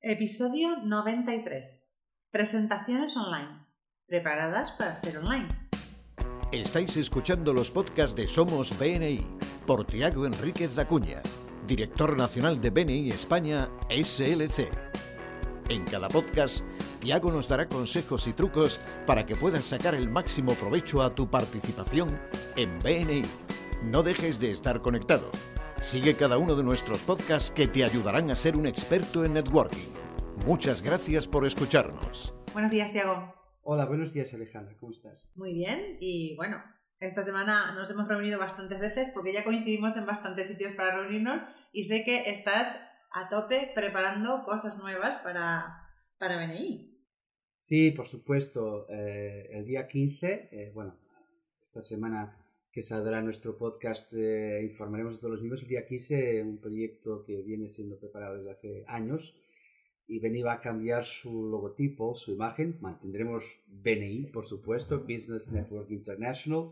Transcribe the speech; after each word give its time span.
Episodio 0.00 0.76
93. 0.84 1.92
Presentaciones 2.30 3.16
online. 3.16 3.66
Preparadas 4.06 4.70
para 4.70 4.96
ser 4.96 5.18
online. 5.18 5.48
Estáis 6.52 6.96
escuchando 6.96 7.52
los 7.52 7.72
podcasts 7.72 8.14
de 8.14 8.28
Somos 8.28 8.78
BNI 8.78 9.26
por 9.66 9.84
Tiago 9.84 10.24
Enríquez 10.24 10.76
Dacuña, 10.76 11.20
director 11.66 12.16
nacional 12.16 12.60
de 12.60 12.70
BNI 12.70 13.10
España 13.10 13.68
SLC. 13.90 14.70
En 15.68 15.84
cada 15.84 16.08
podcast, 16.08 16.64
Tiago 17.00 17.32
nos 17.32 17.48
dará 17.48 17.68
consejos 17.68 18.28
y 18.28 18.32
trucos 18.34 18.78
para 19.04 19.26
que 19.26 19.34
puedas 19.34 19.64
sacar 19.64 19.96
el 19.96 20.08
máximo 20.08 20.54
provecho 20.54 21.02
a 21.02 21.12
tu 21.12 21.28
participación 21.28 22.20
en 22.56 22.78
BNI. 22.78 23.24
No 23.82 24.04
dejes 24.04 24.38
de 24.38 24.52
estar 24.52 24.80
conectado. 24.80 25.28
Sigue 25.80 26.16
cada 26.16 26.38
uno 26.38 26.54
de 26.54 26.62
nuestros 26.62 27.02
podcasts 27.02 27.50
que 27.50 27.66
te 27.68 27.84
ayudarán 27.84 28.30
a 28.30 28.36
ser 28.36 28.56
un 28.56 28.66
experto 28.66 29.24
en 29.24 29.34
networking. 29.34 29.88
Muchas 30.46 30.82
gracias 30.82 31.26
por 31.26 31.46
escucharnos. 31.46 32.34
Buenos 32.52 32.70
días, 32.70 32.92
Tiago. 32.92 33.34
Hola, 33.62 33.86
buenos 33.86 34.12
días 34.12 34.32
Alejandra, 34.34 34.76
¿cómo 34.78 34.92
estás? 34.92 35.30
Muy 35.34 35.52
bien, 35.52 35.98
y 36.00 36.34
bueno, 36.36 36.62
esta 37.00 37.22
semana 37.22 37.74
nos 37.74 37.90
hemos 37.90 38.08
reunido 38.08 38.38
bastantes 38.38 38.80
veces 38.80 39.10
porque 39.12 39.32
ya 39.32 39.44
coincidimos 39.44 39.94
en 39.96 40.06
bastantes 40.06 40.48
sitios 40.48 40.74
para 40.74 40.96
reunirnos 40.96 41.42
y 41.72 41.84
sé 41.84 42.02
que 42.04 42.30
estás 42.30 42.80
a 43.12 43.28
tope 43.28 43.70
preparando 43.74 44.42
cosas 44.44 44.78
nuevas 44.78 45.16
para, 45.16 45.82
para 46.18 46.38
BNI. 46.38 46.98
Sí, 47.60 47.90
por 47.90 48.06
supuesto. 48.06 48.86
eh, 48.88 49.50
el 49.52 49.66
día 49.66 49.86
15, 49.86 50.48
eh, 50.50 50.72
bueno, 50.74 50.98
esta 51.62 51.82
semana 51.82 52.37
que 52.78 52.82
saldrá 52.84 53.20
nuestro 53.22 53.58
podcast, 53.58 54.14
eh, 54.14 54.62
informaremos 54.62 55.16
a 55.16 55.18
todos 55.18 55.32
los 55.32 55.40
miembros. 55.40 55.62
El 55.62 55.68
día 55.68 55.84
15, 55.84 56.42
un 56.44 56.58
proyecto 56.58 57.24
que 57.26 57.42
viene 57.42 57.66
siendo 57.66 57.98
preparado 57.98 58.36
desde 58.36 58.52
hace 58.52 58.84
años 58.86 59.34
y 60.06 60.20
BNI 60.20 60.42
va 60.42 60.52
a 60.52 60.60
cambiar 60.60 61.02
su 61.04 61.48
logotipo, 61.50 62.14
su 62.14 62.30
imagen. 62.34 62.78
Mantendremos 62.80 63.42
BNI, 63.66 64.26
por 64.26 64.44
supuesto, 64.46 65.00
Business 65.00 65.50
Network 65.50 65.90
International. 65.90 66.70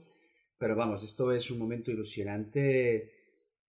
Pero 0.61 0.77
vamos, 0.77 1.03
esto 1.03 1.33
es 1.33 1.50
un 1.50 1.58
momento 1.58 1.91
ilusionante 1.91 3.11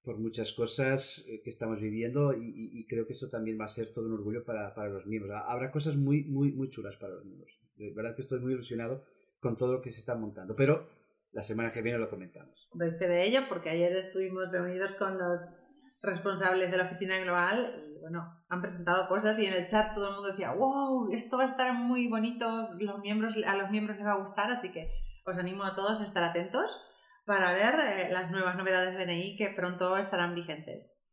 por 0.04 0.20
muchas 0.20 0.54
cosas 0.54 1.26
eh, 1.28 1.42
que 1.44 1.50
estamos 1.50 1.82
viviendo 1.82 2.34
y, 2.38 2.70
y- 2.72 2.86
creo 2.86 3.08
que 3.08 3.14
eso 3.14 3.28
también 3.30 3.60
va 3.60 3.66
a 3.66 3.68
ser 3.68 3.90
todo 3.90 4.06
un 4.06 4.14
orgullo 4.14 4.46
para, 4.46 4.76
para 4.76 4.90
los 4.90 5.08
miembros. 5.08 5.34
Ha- 5.34 5.52
Habrá 5.52 5.72
cosas 5.72 5.96
muy, 5.98 6.24
muy, 6.26 6.52
muy 6.52 6.70
chulas 6.70 6.98
para 6.98 7.16
los 7.16 7.26
miembros. 7.26 7.52
De 7.78 7.90
verdad 7.96 8.16
que 8.16 8.22
estoy 8.22 8.40
muy 8.42 8.54
ilusionado 8.54 9.04
con 9.40 9.58
todo 9.58 9.74
lo 9.74 9.82
que 9.82 9.90
se 9.90 10.00
está 10.02 10.14
montando. 10.14 10.54
Pero 10.56 10.96
la 11.38 11.44
semana 11.44 11.70
que 11.70 11.84
viene 11.84 12.00
lo 12.00 12.10
comentamos. 12.10 12.68
Doy 12.74 12.90
fe 12.98 13.08
de 13.08 13.24
ello 13.24 13.42
porque 13.48 13.70
ayer 13.70 13.96
estuvimos 13.96 14.52
reunidos 14.52 14.96
con 14.96 15.20
los 15.20 15.56
responsables 16.02 16.72
de 16.72 16.78
la 16.78 16.86
oficina 16.86 17.20
global 17.20 17.76
y 17.78 18.00
bueno, 18.00 18.44
han 18.50 18.60
presentado 18.60 19.08
cosas 19.08 19.38
y 19.38 19.46
en 19.46 19.54
el 19.54 19.68
chat 19.68 19.94
todo 19.94 20.08
el 20.08 20.14
mundo 20.16 20.30
decía, 20.30 20.54
wow, 20.54 21.14
esto 21.14 21.38
va 21.38 21.44
a 21.44 21.46
estar 21.46 21.76
muy 21.76 22.08
bonito, 22.08 22.70
los 22.80 23.00
miembros, 23.02 23.36
a 23.46 23.56
los 23.56 23.70
miembros 23.70 23.98
les 23.98 24.08
va 24.08 24.14
a 24.14 24.24
gustar, 24.24 24.50
así 24.50 24.72
que 24.72 24.90
os 25.28 25.38
animo 25.38 25.64
a 25.64 25.76
todos 25.76 26.02
a 26.02 26.06
estar 26.06 26.24
atentos 26.24 26.76
para 27.28 27.54
ver 27.54 27.76
eh, 27.82 28.10
las 28.12 28.32
nuevas 28.32 28.56
novedades 28.56 28.98
de 28.98 29.06
BNI 29.06 29.38
que 29.38 29.54
pronto 29.56 29.96
estarán 29.96 30.34
vigentes. 30.34 31.04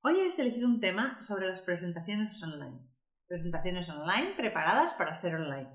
Hoy 0.00 0.18
he 0.18 0.40
elegido 0.40 0.66
un 0.66 0.80
tema 0.80 1.22
sobre 1.22 1.46
las 1.46 1.60
presentaciones 1.60 2.42
online. 2.42 2.88
Presentaciones 3.28 3.90
online 3.90 4.32
preparadas 4.34 4.94
para 4.94 5.12
ser 5.12 5.34
online. 5.34 5.68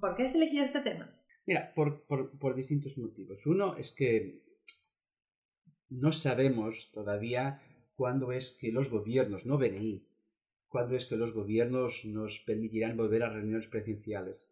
¿Por 0.00 0.16
qué 0.16 0.24
has 0.24 0.34
elegido 0.34 0.64
este 0.64 0.80
tema? 0.80 1.14
Mira, 1.48 1.72
por, 1.74 2.02
por, 2.42 2.54
distintos 2.54 2.98
motivos. 2.98 3.46
Uno 3.46 3.74
es 3.74 3.92
que 3.92 4.42
no 5.88 6.12
sabemos 6.12 6.90
todavía 6.92 7.62
cuándo 7.94 8.32
es 8.32 8.52
que 8.52 8.70
los 8.70 8.90
gobiernos, 8.90 9.46
no 9.46 9.56
BNI, 9.56 10.04
cuándo 10.68 10.94
es 10.94 11.06
que 11.06 11.16
los 11.16 11.32
gobiernos 11.32 12.04
nos 12.04 12.40
permitirán 12.40 12.98
volver 12.98 13.22
a 13.22 13.30
reuniones 13.30 13.66
presenciales. 13.66 14.50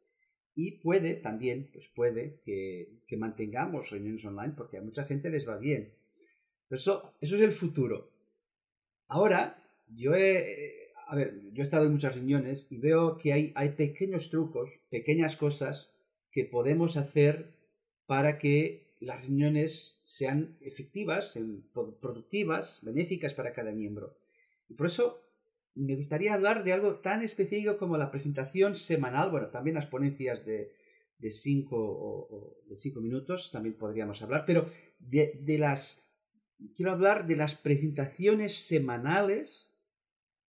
Y 0.55 0.79
puede 0.79 1.13
también, 1.17 1.69
pues 1.71 1.87
puede 1.89 2.41
que, 2.47 3.03
que 3.07 3.19
mantengamos 3.19 3.91
reuniones 3.91 4.25
online 4.25 4.55
porque 4.57 4.79
a 4.79 4.83
mucha 4.83 5.05
gente 5.05 5.29
les 5.29 5.47
va 5.47 5.59
bien. 5.59 5.93
Pero 6.67 6.79
eso, 6.79 7.13
eso 7.21 7.35
es 7.35 7.43
el 7.43 7.53
futuro. 7.53 8.11
Ahora, 9.09 9.63
yo 9.87 10.15
he, 10.15 10.95
a 11.09 11.15
ver, 11.15 11.43
yo 11.53 11.61
he 11.61 11.63
estado 11.63 11.85
en 11.85 11.93
muchas 11.93 12.15
reuniones 12.15 12.73
y 12.73 12.79
veo 12.79 13.19
que 13.19 13.35
hay, 13.35 13.53
hay 13.55 13.73
pequeños 13.73 14.31
trucos, 14.31 14.81
pequeñas 14.89 15.37
cosas 15.37 15.93
que 16.31 16.45
podemos 16.45 16.97
hacer 16.97 17.55
para 18.07 18.39
que 18.39 18.95
las 19.01 19.21
reuniones 19.21 20.01
sean 20.05 20.57
efectivas, 20.61 21.39
productivas, 22.01 22.81
benéficas 22.83 23.35
para 23.35 23.53
cada 23.53 23.73
miembro. 23.73 24.17
Y 24.69 24.75
por 24.75 24.87
eso 24.87 25.23
me 25.75 25.95
gustaría 25.97 26.33
hablar 26.33 26.65
de 26.65 26.73
algo 26.73 27.01
tan 27.01 27.23
específico 27.23 27.77
como 27.77 27.99
la 27.99 28.11
presentación 28.11 28.75
semanal, 28.75 29.31
bueno, 29.31 29.49
también 29.49 29.75
las 29.75 29.87
ponencias 29.87 30.47
de, 30.47 30.73
de, 31.19 31.31
cinco, 31.31 31.77
o- 31.79 32.29
o 32.31 32.63
de 32.67 32.77
cinco 32.77 33.01
minutos, 33.01 33.51
también 33.53 33.77
podríamos 33.77 34.23
hablar, 34.23 34.45
pero 34.47 34.71
de, 34.99 35.39
de 35.43 35.59
las... 35.59 36.03
Quiero 36.75 36.93
hablar 36.93 37.27
de 37.27 37.37
las 37.37 37.55
presentaciones 37.55 38.55
semanales 38.55 39.77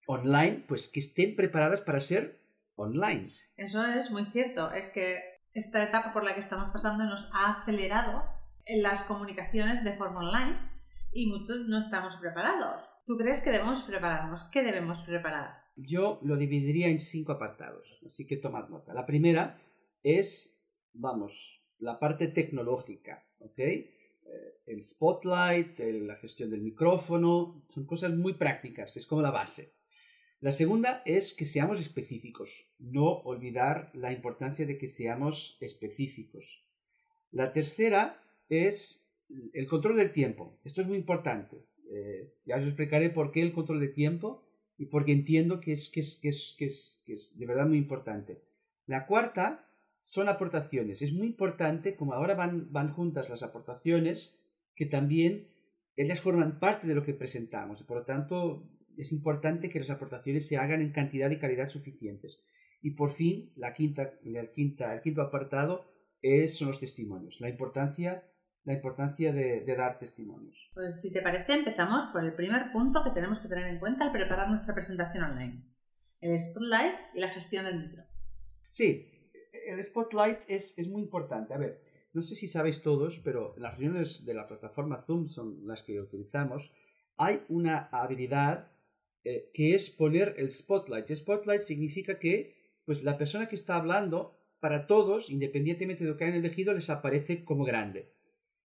online, 0.08 0.64
pues 0.66 0.88
que 0.88 1.02
estén 1.02 1.36
preparadas 1.36 1.82
para 1.82 2.00
ser 2.00 2.40
online. 2.76 3.34
Eso 3.58 3.84
es 3.86 4.10
muy 4.10 4.24
cierto. 4.28 4.72
Es 4.72 4.90
que 4.90 5.20
esta 5.58 5.84
etapa 5.84 6.14
por 6.14 6.24
la 6.24 6.36
que 6.36 6.40
estamos 6.40 6.70
pasando 6.72 7.04
nos 7.06 7.32
ha 7.34 7.54
acelerado 7.54 8.24
las 8.68 9.02
comunicaciones 9.04 9.84
de 9.84 9.94
forma 9.94 10.20
online 10.20 10.58
y 11.12 11.26
muchos 11.28 11.68
no 11.68 11.80
estamos 11.80 12.16
preparados. 12.18 12.84
¿Tú 13.08 13.18
crees 13.18 13.42
que 13.42 13.50
debemos 13.50 13.82
prepararnos? 13.82 14.44
¿Qué 14.52 14.62
debemos 14.62 15.00
preparar? 15.00 15.64
Yo 15.76 16.20
lo 16.22 16.38
dividiría 16.38 16.90
en 16.90 17.00
cinco 17.00 17.32
apartados, 17.32 18.00
así 18.06 18.28
que 18.28 18.38
tomad 18.38 18.70
nota. 18.70 18.94
La 18.94 19.06
primera 19.08 19.60
es, 20.04 20.60
vamos, 20.94 21.66
la 21.80 22.00
parte 22.00 22.28
tecnológica, 22.28 23.26
¿ok? 23.40 23.58
Eh, 23.58 23.92
El 24.68 24.84
spotlight, 24.84 25.80
la 25.80 26.18
gestión 26.18 26.52
del 26.52 26.62
micrófono, 26.62 27.66
son 27.70 27.86
cosas 27.88 28.14
muy 28.14 28.34
prácticas, 28.34 28.96
es 28.96 29.08
como 29.08 29.22
la 29.24 29.32
base. 29.32 29.77
La 30.40 30.52
segunda 30.52 31.02
es 31.06 31.34
que 31.34 31.46
seamos 31.46 31.80
específicos, 31.80 32.68
no 32.78 33.22
olvidar 33.24 33.90
la 33.96 34.12
importancia 34.12 34.68
de 34.68 34.78
que 34.78 34.88
seamos 34.88 35.58
específicos. 35.62 36.64
La 37.32 37.54
tercera 37.54 38.22
es 38.48 39.08
el 39.54 39.68
control 39.68 39.98
del 39.98 40.14
tiempo. 40.14 40.60
Esto 40.64 40.82
es 40.82 40.88
muy 40.88 40.98
importante. 40.98 41.66
Eh, 41.90 42.36
ya 42.46 42.58
os 42.58 42.66
explicaré 42.66 43.10
por 43.10 43.32
qué 43.32 43.42
el 43.42 43.52
control 43.52 43.80
de 43.80 43.88
tiempo 43.88 44.44
y 44.78 44.86
porque 44.86 45.12
entiendo 45.12 45.60
que 45.60 45.72
es, 45.72 45.90
que 45.90 46.02
es, 46.02 46.20
que 46.22 46.30
es, 46.30 46.56
que 46.56 46.66
es, 46.66 47.02
que 47.04 47.14
es 47.14 47.40
de 47.40 47.46
verdad 47.48 47.66
muy 47.66 47.78
importante. 47.78 48.44
La 48.86 49.08
cuarta 49.08 49.68
son 50.02 50.30
aportaciones. 50.30 51.02
Es 51.02 51.14
muy 51.14 51.26
importante, 51.26 51.96
como 51.96 52.14
ahora 52.14 52.36
van, 52.36 52.72
van 52.72 52.94
juntas 52.94 53.28
las 53.28 53.42
aportaciones, 53.42 54.38
que 54.76 54.86
también 54.86 55.48
ellas 55.96 56.22
forman 56.22 56.60
parte 56.60 56.88
de 56.88 56.94
lo 56.94 57.04
que 57.04 57.16
presentamos. 57.16 57.82
Por 57.82 57.98
lo 57.98 58.06
tanto, 58.06 58.70
es 58.98 59.12
importante 59.12 59.70
que 59.70 59.80
las 59.80 59.90
aportaciones 59.90 60.48
se 60.48 60.58
hagan 60.58 60.82
en 60.82 60.92
cantidad 60.92 61.30
y 61.30 61.40
calidad 61.40 61.70
suficientes. 61.70 62.42
Y 62.82 62.92
por 62.92 63.12
fin, 63.12 63.52
la 63.56 63.74
quinta, 63.74 64.14
la 64.24 64.52
quinta, 64.52 64.94
el 64.94 65.02
quinto 65.02 65.22
apartado 65.22 65.92
es, 66.22 66.58
son 66.58 66.70
los 66.70 66.80
testimonios. 66.80 67.40
La 67.40 67.50
importancia, 67.50 68.24
la 68.64 68.74
importancia 68.74 69.34
de, 69.34 69.62
de 69.62 69.76
dar 69.76 70.00
testimonios. 70.00 70.70
Pues 70.74 71.02
si 71.02 71.12
te 71.12 71.22
parece, 71.22 71.54
empezamos 71.54 72.06
por 72.12 72.24
el 72.24 72.34
primer 72.34 72.72
punto 72.72 73.04
que 73.04 73.12
tenemos 73.12 73.40
que 73.40 73.48
tener 73.48 73.68
en 73.68 73.80
cuenta 73.80 74.06
al 74.06 74.12
preparar 74.12 74.50
nuestra 74.50 74.74
presentación 74.74 75.24
online. 75.24 75.64
El 76.22 76.40
spotlight 76.40 76.96
y 77.14 77.20
la 77.20 77.30
gestión 77.30 77.66
del 77.66 77.80
micro. 77.80 78.04
Sí, 78.70 79.32
el 79.68 79.84
spotlight 79.84 80.40
es, 80.48 80.78
es 80.78 80.88
muy 80.88 81.02
importante. 81.02 81.54
A 81.54 81.58
ver, 81.58 81.82
no 82.14 82.22
sé 82.22 82.36
si 82.36 82.48
sabéis 82.48 82.82
todos, 82.82 83.20
pero 83.20 83.56
en 83.56 83.64
las 83.64 83.78
reuniones 83.78 84.26
de 84.26 84.34
la 84.34 84.48
plataforma 84.48 85.02
Zoom 85.02 85.28
son 85.28 85.68
las 85.68 85.84
que 85.84 86.00
utilizamos. 86.00 86.72
Hay 87.18 87.44
una 87.50 87.90
habilidad 87.92 88.72
eh, 89.30 89.52
que 89.54 89.76
es 89.76 89.90
poner 89.90 90.36
el 90.38 90.50
spotlight. 90.50 91.14
Spotlight 91.14 91.60
significa 91.60 92.18
que 92.18 92.56
pues, 92.86 93.04
la 93.04 93.18
persona 93.18 93.50
que 93.50 93.56
está 93.56 93.76
hablando, 93.76 94.40
para 94.62 94.88
todos, 94.88 95.30
independientemente 95.30 96.06
de 96.06 96.12
lo 96.12 96.16
que 96.16 96.24
hayan 96.24 96.38
elegido, 96.38 96.74
les 96.74 96.90
aparece 96.90 97.44
como 97.44 97.66
grande. 97.66 98.14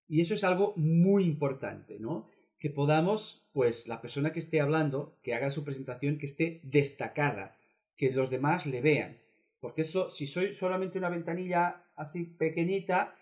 Y 0.06 0.20
eso 0.20 0.34
es 0.34 0.44
algo 0.44 0.74
muy 0.76 1.24
importante, 1.24 1.98
¿no? 1.98 2.30
Que 2.60 2.70
podamos, 2.70 3.48
pues, 3.52 3.88
la 3.88 4.00
persona 4.00 4.30
que 4.30 4.38
esté 4.38 4.60
hablando, 4.60 5.18
que 5.24 5.34
haga 5.34 5.50
su 5.50 5.64
presentación, 5.64 6.16
que 6.16 6.26
esté 6.26 6.60
destacada, 6.62 7.56
que 7.96 8.12
los 8.12 8.30
demás 8.30 8.64
le 8.64 8.80
vean. 8.80 9.20
Porque 9.58 9.80
eso, 9.80 10.10
si 10.10 10.28
soy 10.28 10.52
solamente 10.52 10.96
una 10.96 11.08
ventanilla 11.08 11.86
así 11.96 12.22
pequeñita, 12.22 13.16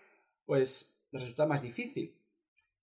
pues 0.45 0.95
resulta 1.11 1.47
más 1.47 1.63
difícil. 1.63 2.20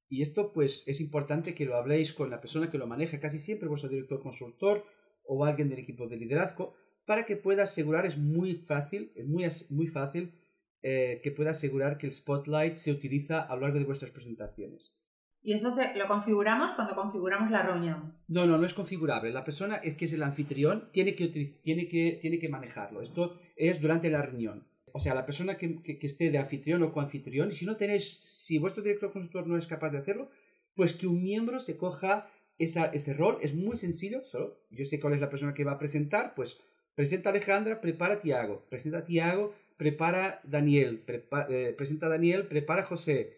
Y 0.08 0.22
esto, 0.22 0.52
pues, 0.52 0.86
es 0.86 1.00
importante 1.00 1.54
que 1.54 1.66
lo 1.66 1.76
habléis 1.76 2.12
con 2.12 2.30
la 2.30 2.40
persona 2.40 2.70
que 2.70 2.78
lo 2.78 2.86
maneja 2.86 3.20
casi 3.20 3.38
siempre, 3.38 3.68
vuestro 3.68 3.90
director 3.90 4.22
consultor 4.22 4.84
o 5.24 5.44
alguien 5.44 5.68
del 5.68 5.80
equipo 5.80 6.08
de 6.08 6.16
liderazgo, 6.16 6.74
para 7.04 7.26
que 7.26 7.36
pueda 7.36 7.64
asegurar, 7.64 8.06
es 8.06 8.18
muy 8.18 8.54
fácil, 8.54 9.12
es 9.14 9.26
muy, 9.26 9.46
muy 9.70 9.86
fácil 9.86 10.34
eh, 10.82 11.20
que 11.22 11.32
pueda 11.32 11.50
asegurar 11.50 11.98
que 11.98 12.06
el 12.06 12.12
spotlight 12.12 12.76
se 12.76 12.92
utiliza 12.92 13.40
a 13.40 13.54
lo 13.54 13.62
largo 13.62 13.78
de 13.78 13.84
vuestras 13.84 14.10
presentaciones. 14.10 14.94
Y 15.40 15.52
eso 15.52 15.70
se, 15.70 15.96
lo 15.96 16.06
configuramos 16.06 16.72
cuando 16.72 16.94
configuramos 16.94 17.50
la 17.50 17.62
reunión. 17.62 18.14
No, 18.28 18.46
no, 18.46 18.58
no 18.58 18.66
es 18.66 18.74
configurable. 18.74 19.30
La 19.30 19.44
persona 19.44 19.76
es 19.76 19.96
que 19.96 20.04
es 20.06 20.12
el 20.12 20.22
anfitrión 20.22 20.90
tiene 20.92 21.14
que, 21.14 21.28
tiene 21.28 21.88
que, 21.88 22.18
tiene 22.20 22.38
que 22.38 22.48
manejarlo. 22.48 23.00
Esto 23.00 23.38
es 23.56 23.80
durante 23.80 24.10
la 24.10 24.22
reunión. 24.22 24.66
O 24.98 25.00
sea, 25.00 25.14
la 25.14 25.24
persona 25.24 25.56
que, 25.56 25.96
esté 26.02 26.28
de 26.32 26.38
anfitrión 26.38 26.82
o 26.82 26.92
coanfitrión, 26.92 27.52
y 27.52 27.54
si 27.54 27.64
no 27.66 27.76
tenéis, 27.76 28.18
si 28.18 28.58
vuestro 28.58 28.82
director 28.82 29.12
consultor 29.12 29.46
no 29.46 29.56
es 29.56 29.68
capaz 29.68 29.90
de 29.90 29.98
hacerlo, 29.98 30.28
pues 30.74 30.96
que 30.96 31.06
un 31.06 31.22
miembro 31.22 31.60
se 31.60 31.76
coja 31.76 32.28
ese 32.58 33.14
rol. 33.14 33.38
Es 33.40 33.54
muy 33.54 33.76
sencillo, 33.76 34.24
solo 34.24 34.58
yo 34.70 34.84
sé 34.84 34.98
cuál 34.98 35.14
es 35.14 35.20
la 35.20 35.30
persona 35.30 35.54
que 35.54 35.62
va 35.62 35.74
a 35.74 35.78
presentar, 35.78 36.34
pues 36.34 36.58
presenta 36.96 37.28
a 37.28 37.32
Alejandra, 37.32 37.80
prepara 37.80 38.14
a 38.14 38.20
Tiago, 38.20 38.66
presenta 38.68 38.98
a 38.98 39.04
Tiago, 39.04 39.54
prepara 39.76 40.40
Daniel, 40.42 41.04
eh, 41.06 41.74
presenta 41.78 42.06
a 42.06 42.10
Daniel, 42.10 42.48
prepara 42.48 42.82
a 42.82 42.86
José, 42.86 43.36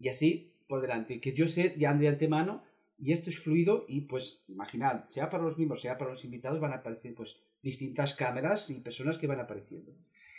y 0.00 0.08
así 0.08 0.56
por 0.66 0.80
delante, 0.80 1.20
que 1.20 1.32
yo 1.32 1.46
sé 1.46 1.76
ya 1.78 1.94
de 1.94 2.08
antemano, 2.08 2.64
y 2.98 3.12
esto 3.12 3.30
es 3.30 3.38
fluido, 3.38 3.84
y 3.86 4.00
pues 4.00 4.44
imaginad, 4.48 5.06
sea 5.06 5.30
para 5.30 5.44
los 5.44 5.56
miembros, 5.56 5.82
sea 5.82 5.98
para 5.98 6.10
los 6.10 6.24
invitados, 6.24 6.58
van 6.58 6.72
a 6.72 6.78
aparecer 6.78 7.14
pues 7.14 7.36
distintas 7.62 8.14
cámaras 8.14 8.70
y 8.70 8.80
personas 8.80 9.18
que 9.18 9.28
van 9.28 9.38
apareciendo. 9.38 9.94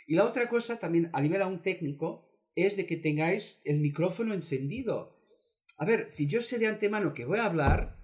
Y 0.08 0.14
la 0.14 0.24
otra 0.24 0.48
cosa 0.48 0.78
también 0.78 1.10
a 1.12 1.20
nivel 1.20 1.42
aún 1.42 1.60
técnico 1.60 2.26
es 2.54 2.78
de 2.78 2.86
que 2.86 2.96
tengáis 2.96 3.60
el 3.66 3.78
micrófono 3.78 4.32
encendido. 4.32 5.14
A 5.76 5.84
ver, 5.84 6.08
si 6.08 6.26
yo 6.26 6.40
sé 6.40 6.58
de 6.58 6.66
antemano 6.66 7.12
que 7.12 7.26
voy 7.26 7.38
a 7.38 7.44
hablar, 7.44 8.00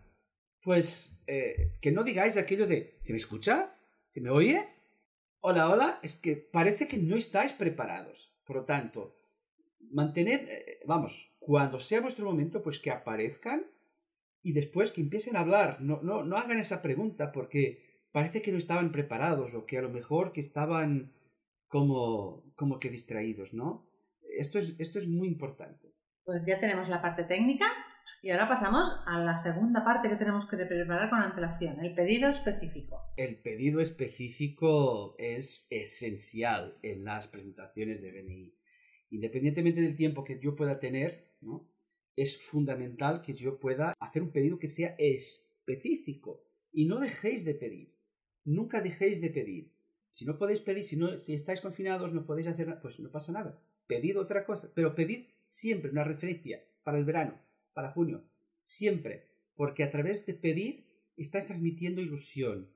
pues 0.63 1.25
eh, 1.27 1.79
que 1.81 1.93
no 1.93 2.05
digáis 2.05 2.37
aquello 2.37 2.67
de 2.67 2.99
¿se 3.01 3.15
me 3.15 3.17
escucha? 3.17 3.75
¿se 4.07 4.21
me 4.21 4.29
oye? 4.29 4.69
Hola, 5.41 5.71
hola, 5.71 5.99
es 6.03 6.19
que 6.19 6.37
parece 6.37 6.87
que 6.87 6.99
no 6.99 7.17
estáis 7.17 7.53
preparados. 7.53 8.37
Por 8.45 8.57
lo 8.57 8.65
tanto, 8.67 9.17
mantened, 9.91 10.47
eh, 10.47 10.81
vamos, 10.85 11.35
cuando 11.39 11.81
sea 11.81 12.03
vuestro 12.03 12.27
momento, 12.27 12.63
pues 12.63 12.79
que 12.79 12.91
aparezcan 12.91 13.65
y 14.43 14.53
después 14.53 14.93
que 14.93 15.01
empiecen 15.01 15.37
a 15.37 15.41
hablar. 15.41 15.81
No, 15.81 16.03
no, 16.03 16.23
no 16.23 16.37
hagan 16.37 16.59
esa 16.59 16.83
pregunta 16.83 17.33
porque 17.33 18.05
parece 18.13 18.43
que 18.43 18.53
no 18.53 18.59
estaban 18.59 18.93
preparados 18.93 19.55
o 19.55 19.65
que 19.65 19.79
a 19.79 19.83
lo 19.83 19.89
mejor 19.89 20.33
que 20.33 20.41
estaban 20.41 21.15
como, 21.75 22.45
como 22.55 22.79
que 22.79 22.89
distraídos, 22.89 23.53
¿no? 23.53 23.91
Esto 24.39 24.61
es, 24.61 24.77
esto 24.79 25.01
es 25.01 25.09
muy 25.09 25.27
importante. 25.27 25.93
Pues 26.23 26.41
ya 26.47 26.61
tenemos 26.61 26.89
la 26.89 27.03
parte 27.03 27.25
técnica 27.25 27.67
y 28.23 28.31
ahora 28.31 28.49
pasamos 28.49 28.89
a 29.07 29.19
la 29.19 29.39
segunda 29.39 29.85
parte 29.85 30.09
que 30.09 30.15
tenemos 30.15 30.47
que 30.47 30.57
preparar 30.57 31.11
con 31.11 31.21
antelación, 31.21 31.85
el 31.85 31.93
pedido 31.93 32.31
específico. 32.31 33.13
El 33.17 33.43
pedido 33.43 33.81
específico 33.81 35.17
es 35.19 35.67
esencial 35.69 36.79
en 36.83 37.03
las 37.03 37.27
presentaciones 37.27 38.01
de 38.03 38.13
BNI. 38.13 38.55
Independientemente 39.11 39.81
del 39.81 39.97
tiempo 39.97 40.23
que 40.23 40.39
yo 40.39 40.55
pueda 40.55 40.79
tener, 40.79 41.35
¿no? 41.41 41.69
es 42.15 42.41
fundamental 42.41 43.21
que 43.21 43.35
yo 43.35 43.59
pueda 43.59 43.95
hacer 43.99 44.23
un 44.23 44.31
pedido 44.31 44.61
que 44.61 44.69
sea 44.69 44.95
específico. 44.97 46.47
Y 46.71 46.87
no 46.87 47.01
dejéis 47.01 47.45
de 47.45 47.57
pedir. 47.57 47.97
Nunca 48.45 48.81
dejéis 48.81 49.21
de 49.21 49.31
pedir. 49.31 49.75
Si 50.15 50.25
no 50.25 50.39
podéis 50.39 50.61
pedir, 50.61 50.85
si, 50.85 50.97
no, 50.97 51.19
si 51.19 51.35
estáis 51.35 51.61
confinados, 51.61 52.13
no 52.13 52.25
podéis 52.25 52.47
hacer 52.47 52.69
nada, 52.69 52.81
pues 52.81 53.01
no 53.01 53.11
pasa 53.11 53.33
nada. 53.33 53.61
Pedid 53.89 54.17
otra 54.17 54.47
cosa, 54.47 54.71
pero 54.73 54.95
pedid 54.95 55.27
siempre 55.43 55.91
una 55.91 56.05
referencia 56.05 56.65
para 56.85 56.99
el 56.99 57.05
verano 57.05 57.35
para 57.73 57.91
junio. 57.91 58.23
Siempre. 58.61 59.27
Porque 59.57 59.83
a 59.83 59.91
través 59.91 60.25
de 60.25 60.35
pedir 60.35 60.87
estáis 61.17 61.47
transmitiendo 61.47 62.01
ilusión. 62.01 62.71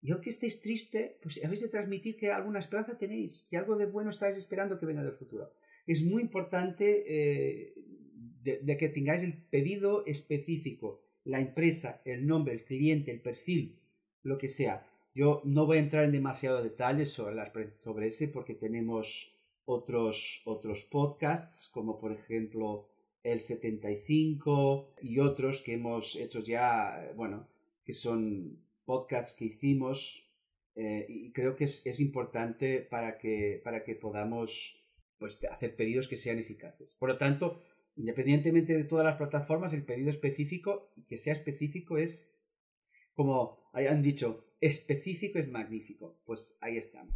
Y 0.00 0.12
aunque 0.12 0.30
estéis 0.30 0.62
triste, 0.62 1.18
pues 1.20 1.44
habéis 1.44 1.62
de 1.62 1.70
transmitir 1.70 2.16
que 2.16 2.30
alguna 2.30 2.60
esperanza 2.60 2.96
tenéis, 2.96 3.48
que 3.50 3.56
algo 3.56 3.76
de 3.76 3.86
bueno 3.86 4.10
estáis 4.10 4.36
esperando 4.36 4.78
que 4.78 4.86
venga 4.86 5.02
del 5.02 5.12
futuro. 5.12 5.52
Es 5.88 6.04
muy 6.04 6.22
importante 6.22 7.02
eh, 7.08 7.74
de, 8.44 8.76
que 8.76 8.90
tengáis 8.90 9.24
el 9.24 9.34
pedido 9.34 10.06
específico, 10.06 11.02
la 11.24 11.40
empresa, 11.40 12.00
el 12.04 12.28
nombre, 12.28 12.54
el 12.54 12.62
cliente, 12.62 13.10
el 13.10 13.22
perfil, 13.22 13.80
lo 14.22 14.38
que 14.38 14.46
sea. 14.46 14.86
Yo 15.16 15.40
no 15.44 15.64
voy 15.64 15.78
a 15.78 15.80
entrar 15.80 16.04
en 16.04 16.12
demasiados 16.12 16.62
detalles 16.62 17.10
sobre, 17.10 17.42
sobre 17.82 18.08
ese 18.08 18.28
porque 18.28 18.52
tenemos 18.52 19.34
otros, 19.64 20.42
otros 20.44 20.84
podcasts, 20.84 21.70
como 21.72 21.98
por 21.98 22.12
ejemplo 22.12 22.90
el 23.22 23.40
75 23.40 24.92
y 25.00 25.20
otros 25.20 25.62
que 25.62 25.72
hemos 25.72 26.16
hecho 26.16 26.40
ya, 26.40 27.12
bueno, 27.16 27.48
que 27.82 27.94
son 27.94 28.58
podcasts 28.84 29.34
que 29.38 29.46
hicimos 29.46 30.28
eh, 30.74 31.06
y 31.08 31.32
creo 31.32 31.56
que 31.56 31.64
es, 31.64 32.00
importante 32.00 32.82
para 32.82 33.16
que, 33.16 33.62
para 33.64 33.84
que 33.84 33.94
podamos 33.94 34.84
pues, 35.16 35.42
hacer 35.50 35.76
pedidos 35.76 36.08
que 36.08 36.18
sean 36.18 36.38
eficaces. 36.38 36.94
Por 36.98 37.08
lo 37.08 37.16
tanto, 37.16 37.62
independientemente 37.96 38.74
de 38.74 38.84
todas 38.84 39.06
las 39.06 39.16
plataformas, 39.16 39.72
el 39.72 39.86
pedido 39.86 40.10
específico 40.10 40.92
y 40.94 41.04
que 41.04 41.16
sea 41.16 41.32
específico 41.32 41.96
es, 41.96 42.36
como 43.14 43.66
hayan 43.72 44.02
dicho, 44.02 44.45
específico 44.60 45.38
es 45.38 45.48
magnífico. 45.48 46.20
Pues 46.24 46.58
ahí 46.60 46.76
estamos. 46.76 47.14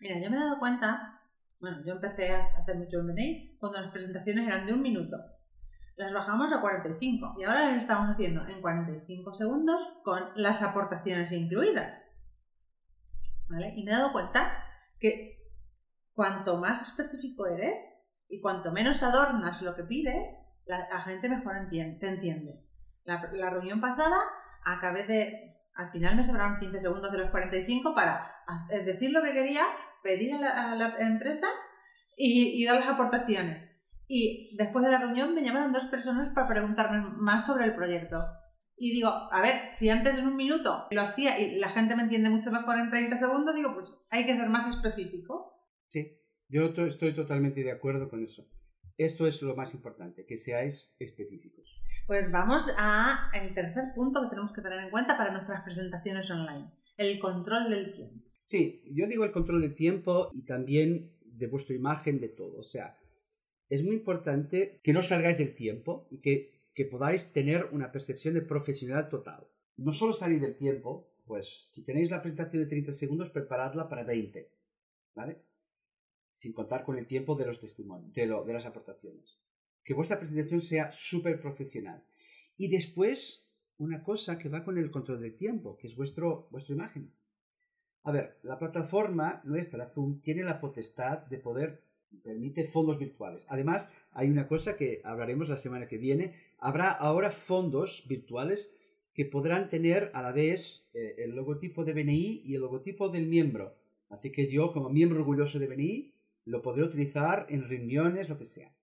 Mira, 0.00 0.20
yo 0.20 0.30
me 0.30 0.36
he 0.36 0.40
dado 0.40 0.58
cuenta, 0.58 1.20
bueno, 1.60 1.84
yo 1.86 1.94
empecé 1.94 2.30
a 2.30 2.46
hacer 2.58 2.76
mucho 2.76 3.00
M&A 3.00 3.58
cuando 3.58 3.80
las 3.80 3.90
presentaciones 3.90 4.46
eran 4.46 4.66
de 4.66 4.72
un 4.72 4.82
minuto 4.82 5.16
las 5.96 6.12
bajamos 6.12 6.52
a 6.52 6.60
45 6.60 7.36
y 7.38 7.44
ahora 7.44 7.70
las 7.70 7.82
estamos 7.82 8.10
haciendo 8.10 8.46
en 8.48 8.60
45 8.60 9.32
segundos 9.32 9.80
con 10.02 10.22
las 10.34 10.62
aportaciones 10.62 11.30
incluidas. 11.32 12.04
¿Vale? 13.48 13.74
Y 13.76 13.84
me 13.84 13.92
he 13.92 13.94
dado 13.94 14.12
cuenta 14.12 14.64
que 14.98 15.38
cuanto 16.12 16.56
más 16.58 16.82
específico 16.82 17.46
eres 17.46 18.00
y 18.28 18.40
cuanto 18.40 18.72
menos 18.72 19.02
adornas 19.02 19.62
lo 19.62 19.76
que 19.76 19.84
pides, 19.84 20.36
la, 20.66 21.02
gente 21.02 21.28
mejor 21.28 21.56
entiende, 21.56 21.98
te 21.98 22.08
entiende. 22.08 22.64
La, 23.04 23.50
reunión 23.50 23.80
pasada 23.80 24.16
acabé 24.64 25.06
de... 25.06 25.53
Al 25.74 25.90
final 25.90 26.16
me 26.16 26.24
sobraron 26.24 26.58
15 26.60 26.80
segundos 26.80 27.12
de 27.12 27.18
los 27.18 27.30
45 27.30 27.94
para 27.94 28.30
decir 28.84 29.10
lo 29.12 29.22
que 29.22 29.32
quería, 29.32 29.64
pedir 30.02 30.34
a 30.34 30.74
la, 30.74 30.96
empresa 30.98 31.48
y, 32.16 32.62
y 32.62 32.64
dar 32.64 32.80
las 32.80 32.88
aportaciones 32.88 33.74
y 34.06 34.54
después 34.56 34.84
de 34.84 34.90
la 34.90 34.98
reunión 34.98 35.34
me 35.34 35.42
llamaron 35.42 35.72
dos 35.72 35.86
personas 35.86 36.30
para 36.30 36.48
preguntarme 36.48 37.00
más 37.16 37.46
sobre 37.46 37.64
el 37.64 37.74
proyecto. 37.74 38.22
Y 38.76 38.92
digo, 38.92 39.08
a 39.08 39.40
ver, 39.40 39.72
si 39.72 39.88
antes 39.88 40.18
en 40.18 40.26
un 40.26 40.36
minuto 40.36 40.86
lo 40.90 41.02
hacía 41.02 41.38
y 41.40 41.56
la 41.56 41.68
gente 41.68 41.96
me 41.96 42.02
entiende 42.02 42.28
mucho 42.28 42.50
mejor 42.50 42.78
en 42.78 42.90
30 42.90 43.16
segundos, 43.16 43.54
digo, 43.54 43.72
pues 43.74 43.96
hay 44.10 44.26
que 44.26 44.34
ser 44.34 44.48
más 44.48 44.68
específico. 44.68 45.52
Sí, 45.88 46.18
yo 46.48 46.66
estoy 46.86 47.14
totalmente 47.14 47.62
de 47.62 47.72
acuerdo 47.72 48.08
con 48.08 48.22
eso. 48.22 48.46
Esto 48.96 49.26
es 49.26 49.42
lo 49.42 49.56
más 49.56 49.74
importante, 49.74 50.24
que 50.26 50.36
seáis 50.36 50.92
específicos. 50.98 51.80
Pues 52.06 52.30
vamos 52.30 52.68
a 52.76 53.30
el 53.32 53.54
tercer 53.54 53.94
punto 53.94 54.20
que 54.20 54.28
tenemos 54.28 54.52
que 54.52 54.60
tener 54.60 54.78
en 54.78 54.90
cuenta 54.90 55.16
para 55.16 55.32
nuestras 55.32 55.62
presentaciones 55.62 56.30
online, 56.30 56.70
el 56.98 57.18
control 57.18 57.70
del 57.70 57.94
tiempo. 57.94 58.28
Sí, 58.44 58.82
yo 58.92 59.06
digo 59.06 59.24
el 59.24 59.32
control 59.32 59.62
del 59.62 59.74
tiempo 59.74 60.30
y 60.34 60.44
también 60.44 61.16
de 61.24 61.46
vuestra 61.46 61.74
imagen, 61.74 62.20
de 62.20 62.28
todo. 62.28 62.58
O 62.58 62.62
sea, 62.62 62.98
es 63.70 63.82
muy 63.82 63.94
importante 63.96 64.80
que 64.82 64.92
no 64.92 65.00
salgáis 65.00 65.38
del 65.38 65.54
tiempo 65.54 66.06
y 66.10 66.20
que, 66.20 66.52
podáis 66.90 67.32
tener 67.32 67.68
una 67.72 67.90
percepción 67.90 68.34
de 68.34 68.42
profesional 68.42 69.08
total. 69.08 69.48
No 69.76 69.92
solo 69.92 70.12
salir 70.12 70.40
del 70.40 70.56
tiempo, 70.56 71.08
pues 71.24 71.70
si 71.72 71.84
tenéis 71.84 72.10
la 72.10 72.20
presentación 72.20 72.62
de 72.62 72.68
30 72.68 72.92
segundos, 72.92 73.30
preparadla 73.30 73.88
para 73.88 74.04
20, 74.04 74.52
¿vale? 75.14 75.42
Sin 76.30 76.52
contar 76.52 76.84
con 76.84 76.98
el 76.98 77.06
tiempo 77.06 77.34
de 77.34 77.46
los 77.46 77.60
testimonios, 77.60 78.12
de, 78.12 78.26
de 78.26 78.52
las 78.52 78.66
aportaciones. 78.66 79.40
Que 79.84 79.94
vuestra 79.94 80.18
presentación 80.18 80.60
sea 80.60 80.90
súper 80.90 81.40
profesional. 81.40 82.02
Y 82.56 82.68
después, 82.68 83.46
una 83.78 84.02
cosa 84.02 84.38
que 84.38 84.48
va 84.48 84.64
con 84.64 84.78
el 84.78 84.90
control 84.90 85.20
del 85.20 85.36
tiempo, 85.36 85.76
que 85.76 85.86
es 85.86 85.96
vuestro, 85.96 86.48
vuestra 86.50 86.74
imagen. 86.74 87.12
A 88.02 88.12
ver, 88.12 88.38
la 88.42 88.58
plataforma 88.58 89.40
nuestra, 89.44 89.88
Zoom, 89.88 90.20
tiene 90.20 90.42
la 90.42 90.60
potestad 90.60 91.18
de 91.26 91.38
poder 91.38 91.84
permite 92.22 92.64
fondos 92.64 92.98
virtuales. 92.98 93.46
Además, 93.48 93.92
hay 94.12 94.30
una 94.30 94.46
cosa 94.46 94.76
que 94.76 95.00
hablaremos 95.04 95.48
la 95.48 95.56
semana 95.56 95.86
que 95.86 95.98
viene. 95.98 96.34
Habrá 96.58 96.90
ahora 96.90 97.30
fondos 97.30 98.04
virtuales 98.08 98.76
que 99.12 99.24
podrán 99.24 99.68
tener 99.68 100.10
a 100.14 100.22
la 100.22 100.32
vez 100.32 100.86
eh, 100.92 101.16
el 101.18 101.34
logotipo 101.34 101.84
de 101.84 101.92
BNI 101.92 102.42
y 102.44 102.54
el 102.54 102.60
logotipo 102.60 103.08
del 103.08 103.26
miembro. 103.26 103.76
Así 104.08 104.32
que 104.32 104.50
yo, 104.50 104.72
como 104.72 104.90
miembro 104.90 105.20
orgulloso 105.20 105.58
de 105.58 105.66
BNI, 105.66 106.14
lo 106.46 106.62
podré 106.62 106.82
utilizar 106.82 107.46
en 107.48 107.68
reuniones, 107.68 108.28
lo 108.28 108.38
que 108.38 108.44
sea. 108.44 108.73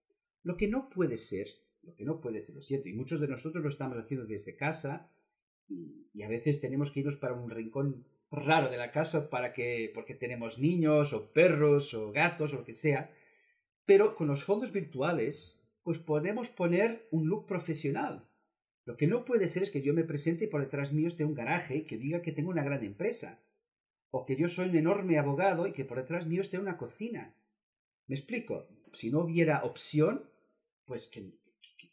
Lo 0.43 0.57
que 0.57 0.67
no 0.67 0.89
puede 0.89 1.17
ser, 1.17 1.47
lo 1.83 1.95
que 1.95 2.05
no 2.05 2.19
puede 2.21 2.41
ser, 2.41 2.55
lo 2.55 2.61
siento, 2.61 2.89
y 2.89 2.93
muchos 2.93 3.19
de 3.19 3.27
nosotros 3.27 3.63
lo 3.63 3.69
estamos 3.69 3.97
haciendo 3.97 4.25
desde 4.25 4.55
casa, 4.55 5.11
y, 5.67 6.23
a 6.23 6.27
veces 6.27 6.59
tenemos 6.59 6.91
que 6.91 6.99
irnos 6.99 7.15
para 7.15 7.33
un 7.33 7.49
rincón 7.49 8.05
raro 8.29 8.69
de 8.69 8.77
la 8.77 8.91
casa 8.91 9.29
para 9.29 9.53
que, 9.53 9.91
porque 9.93 10.15
tenemos 10.15 10.59
niños 10.59 11.13
o 11.13 11.31
perros 11.31 11.93
o 11.93 12.11
gatos 12.11 12.53
o 12.53 12.57
lo 12.57 12.63
que 12.63 12.73
sea, 12.73 13.11
pero 13.85 14.15
con 14.15 14.27
los 14.27 14.43
fondos 14.43 14.71
virtuales, 14.71 15.59
pues 15.83 15.99
podemos 15.99 16.49
poner 16.49 17.07
un 17.11 17.27
look 17.27 17.45
profesional. 17.45 18.27
Lo 18.85 18.97
que 18.97 19.07
no 19.07 19.25
puede 19.25 19.47
ser 19.47 19.63
es 19.63 19.71
que 19.71 19.81
yo 19.81 19.93
me 19.93 20.03
presente 20.03 20.45
y 20.45 20.47
por 20.47 20.61
detrás 20.61 20.93
mío 20.93 21.07
esté 21.07 21.25
un 21.25 21.33
garaje 21.33 21.85
que 21.85 21.97
diga 21.97 22.21
que 22.21 22.31
tengo 22.31 22.49
una 22.49 22.63
gran 22.63 22.83
empresa. 22.83 23.43
O 24.09 24.25
que 24.25 24.35
yo 24.35 24.47
soy 24.47 24.69
un 24.69 24.75
enorme 24.75 25.17
abogado 25.17 25.67
y 25.67 25.71
que 25.71 25.85
por 25.85 25.97
detrás 25.97 26.25
mío 26.25 26.41
esté 26.41 26.59
una 26.59 26.77
cocina. 26.77 27.35
¿Me 28.07 28.15
explico? 28.15 28.67
Si 28.93 29.09
no 29.09 29.21
hubiera 29.21 29.63
opción, 29.63 30.29
pues 30.85 31.07
que, 31.07 31.33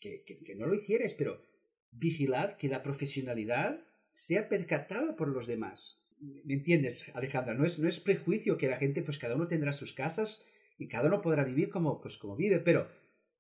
que, 0.01 0.25
que, 0.25 0.39
que 0.45 0.55
no 0.55 0.67
lo 0.67 0.75
hicierais, 0.75 1.15
pero 1.15 1.43
vigilad 1.91 2.57
que 2.57 2.69
la 2.69 2.83
profesionalidad 2.83 3.85
sea 4.11 4.49
percatada 4.49 5.17
por 5.17 5.29
los 5.29 5.47
demás. 5.47 6.03
¿Me 6.21 6.55
entiendes, 6.55 7.11
Alejandra? 7.15 7.55
No 7.55 7.65
es, 7.65 7.79
no 7.79 7.89
es 7.89 8.01
prejuicio 8.01 8.59
que 8.59 8.67
la 8.67 8.77
gente, 8.77 9.03
pues 9.03 9.19
cada 9.19 9.37
uno 9.37 9.47
tendrá 9.47 9.73
sus 9.73 9.93
casas 9.93 10.45
y 10.77 10.89
cada 10.89 11.09
uno 11.09 11.23
podrá 11.23 11.45
vivir 11.45 11.71
como, 11.71 12.01
pues, 12.01 12.19
como 12.19 12.37
vive, 12.37 12.59
pero, 12.59 12.89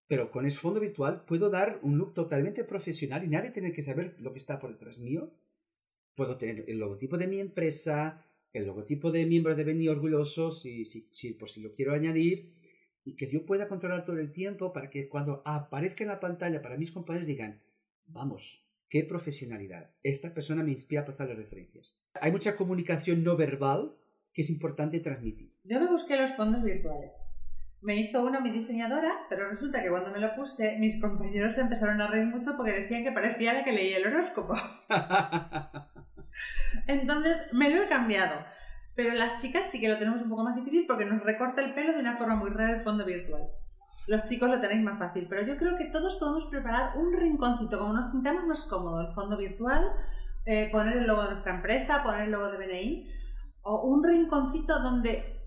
pero 0.06 0.30
con 0.30 0.46
ese 0.46 0.58
fondo 0.58 0.80
virtual 0.80 1.24
puedo 1.24 1.50
dar 1.50 1.80
un 1.82 1.98
look 1.98 2.14
totalmente 2.14 2.64
profesional 2.64 3.24
y 3.24 3.28
nadie 3.28 3.50
tiene 3.50 3.72
que 3.72 3.82
saber 3.82 4.14
lo 4.18 4.32
que 4.32 4.38
está 4.38 4.58
por 4.58 4.70
detrás 4.70 5.00
mío. 5.00 5.34
Puedo 6.14 6.38
tener 6.38 6.64
el 6.68 6.78
logotipo 6.78 7.16
de 7.18 7.26
mi 7.26 7.40
empresa, 7.40 8.24
el 8.52 8.66
logotipo 8.66 9.10
de 9.10 9.26
miembro 9.26 9.54
de 9.54 9.64
Beni 9.64 9.88
Orgulloso, 9.88 10.52
si, 10.52 10.84
si, 10.84 11.00
si, 11.00 11.32
por 11.32 11.48
si 11.50 11.60
lo 11.60 11.74
quiero 11.74 11.94
añadir, 11.94 12.54
y 13.08 13.16
que 13.16 13.30
yo 13.30 13.46
pueda 13.46 13.68
controlar 13.68 14.04
todo 14.04 14.18
el 14.18 14.32
tiempo 14.32 14.72
para 14.74 14.90
que 14.90 15.08
cuando 15.08 15.42
aparezca 15.46 16.04
en 16.04 16.10
la 16.10 16.20
pantalla 16.20 16.60
para 16.60 16.76
mis 16.76 16.92
compañeros 16.92 17.26
digan, 17.26 17.62
vamos, 18.06 18.62
qué 18.90 19.02
profesionalidad. 19.02 19.90
Esta 20.02 20.34
persona 20.34 20.62
me 20.62 20.72
inspira 20.72 21.02
a 21.02 21.04
pasar 21.06 21.28
las 21.28 21.38
referencias. 21.38 21.98
Hay 22.20 22.32
mucha 22.32 22.54
comunicación 22.54 23.24
no 23.24 23.34
verbal 23.34 23.96
que 24.34 24.42
es 24.42 24.50
importante 24.50 25.00
transmitir. 25.00 25.54
Yo 25.64 25.80
me 25.80 25.86
busqué 25.86 26.18
los 26.18 26.32
fondos 26.32 26.62
virtuales. 26.62 27.12
Me 27.80 27.96
hizo 27.96 28.22
uno 28.22 28.42
mi 28.42 28.50
diseñadora, 28.50 29.26
pero 29.30 29.48
resulta 29.48 29.82
que 29.82 29.88
cuando 29.88 30.10
me 30.10 30.18
lo 30.18 30.34
puse, 30.34 30.78
mis 30.78 31.00
compañeros 31.00 31.54
se 31.54 31.62
empezaron 31.62 32.00
a 32.02 32.08
reír 32.08 32.26
mucho 32.26 32.56
porque 32.58 32.72
decían 32.72 33.04
que 33.04 33.12
parecía 33.12 33.54
la 33.54 33.64
que 33.64 33.72
leía 33.72 33.96
el 33.96 34.06
horóscopo. 34.06 34.54
Entonces 36.86 37.42
me 37.52 37.70
lo 37.70 37.84
he 37.84 37.88
cambiado. 37.88 38.44
Pero 38.98 39.14
las 39.14 39.40
chicas 39.40 39.70
sí 39.70 39.78
que 39.78 39.86
lo 39.86 39.96
tenemos 39.96 40.22
un 40.22 40.28
poco 40.28 40.42
más 40.42 40.56
difícil 40.56 40.84
porque 40.84 41.04
nos 41.04 41.22
recorta 41.22 41.62
el 41.62 41.72
pelo 41.72 41.92
de 41.92 42.00
una 42.00 42.16
forma 42.16 42.34
muy 42.34 42.50
rara 42.50 42.78
el 42.78 42.82
fondo 42.82 43.04
virtual. 43.04 43.48
Los 44.08 44.24
chicos 44.24 44.50
lo 44.50 44.58
tenéis 44.58 44.82
más 44.82 44.98
fácil, 44.98 45.28
pero 45.28 45.46
yo 45.46 45.56
creo 45.56 45.78
que 45.78 45.84
todos 45.84 46.16
podemos 46.16 46.46
preparar 46.46 46.98
un 46.98 47.12
rinconcito, 47.12 47.78
como 47.78 47.92
nos 47.92 48.10
sintamos 48.10 48.44
más 48.46 48.64
cómodos, 48.64 49.06
el 49.06 49.14
fondo 49.14 49.36
virtual, 49.36 49.88
eh, 50.46 50.68
poner 50.72 50.96
el 50.96 51.06
logo 51.06 51.22
de 51.22 51.30
nuestra 51.30 51.54
empresa, 51.54 52.02
poner 52.02 52.22
el 52.22 52.32
logo 52.32 52.50
de 52.50 52.58
BNI, 52.58 53.08
o 53.62 53.86
un 53.86 54.02
rinconcito 54.02 54.80
donde 54.82 55.44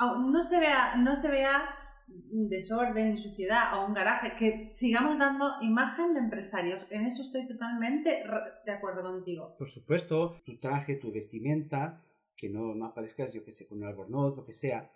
no 0.00 0.42
se 0.42 0.58
vea, 0.58 0.96
no 0.96 1.14
se 1.14 1.30
vea 1.30 1.62
desorden, 2.08 3.16
suciedad 3.16 3.78
o 3.78 3.86
un 3.86 3.94
garaje, 3.94 4.34
que 4.36 4.70
sigamos 4.74 5.16
dando 5.20 5.52
imagen 5.60 6.14
de 6.14 6.18
empresarios. 6.18 6.90
En 6.90 7.06
eso 7.06 7.22
estoy 7.22 7.46
totalmente 7.46 8.24
de 8.66 8.72
acuerdo 8.72 9.04
contigo. 9.04 9.54
Por 9.56 9.68
supuesto, 9.68 10.40
tu 10.44 10.58
traje, 10.58 10.96
tu 10.96 11.12
vestimenta, 11.12 12.02
que 12.42 12.50
no, 12.50 12.74
no 12.74 12.86
aparezcas, 12.86 13.32
yo 13.32 13.44
que 13.44 13.52
sé, 13.52 13.68
con 13.68 13.78
un 13.78 13.84
albornoz 13.84 14.36
o 14.36 14.44
que 14.44 14.52
sea. 14.52 14.90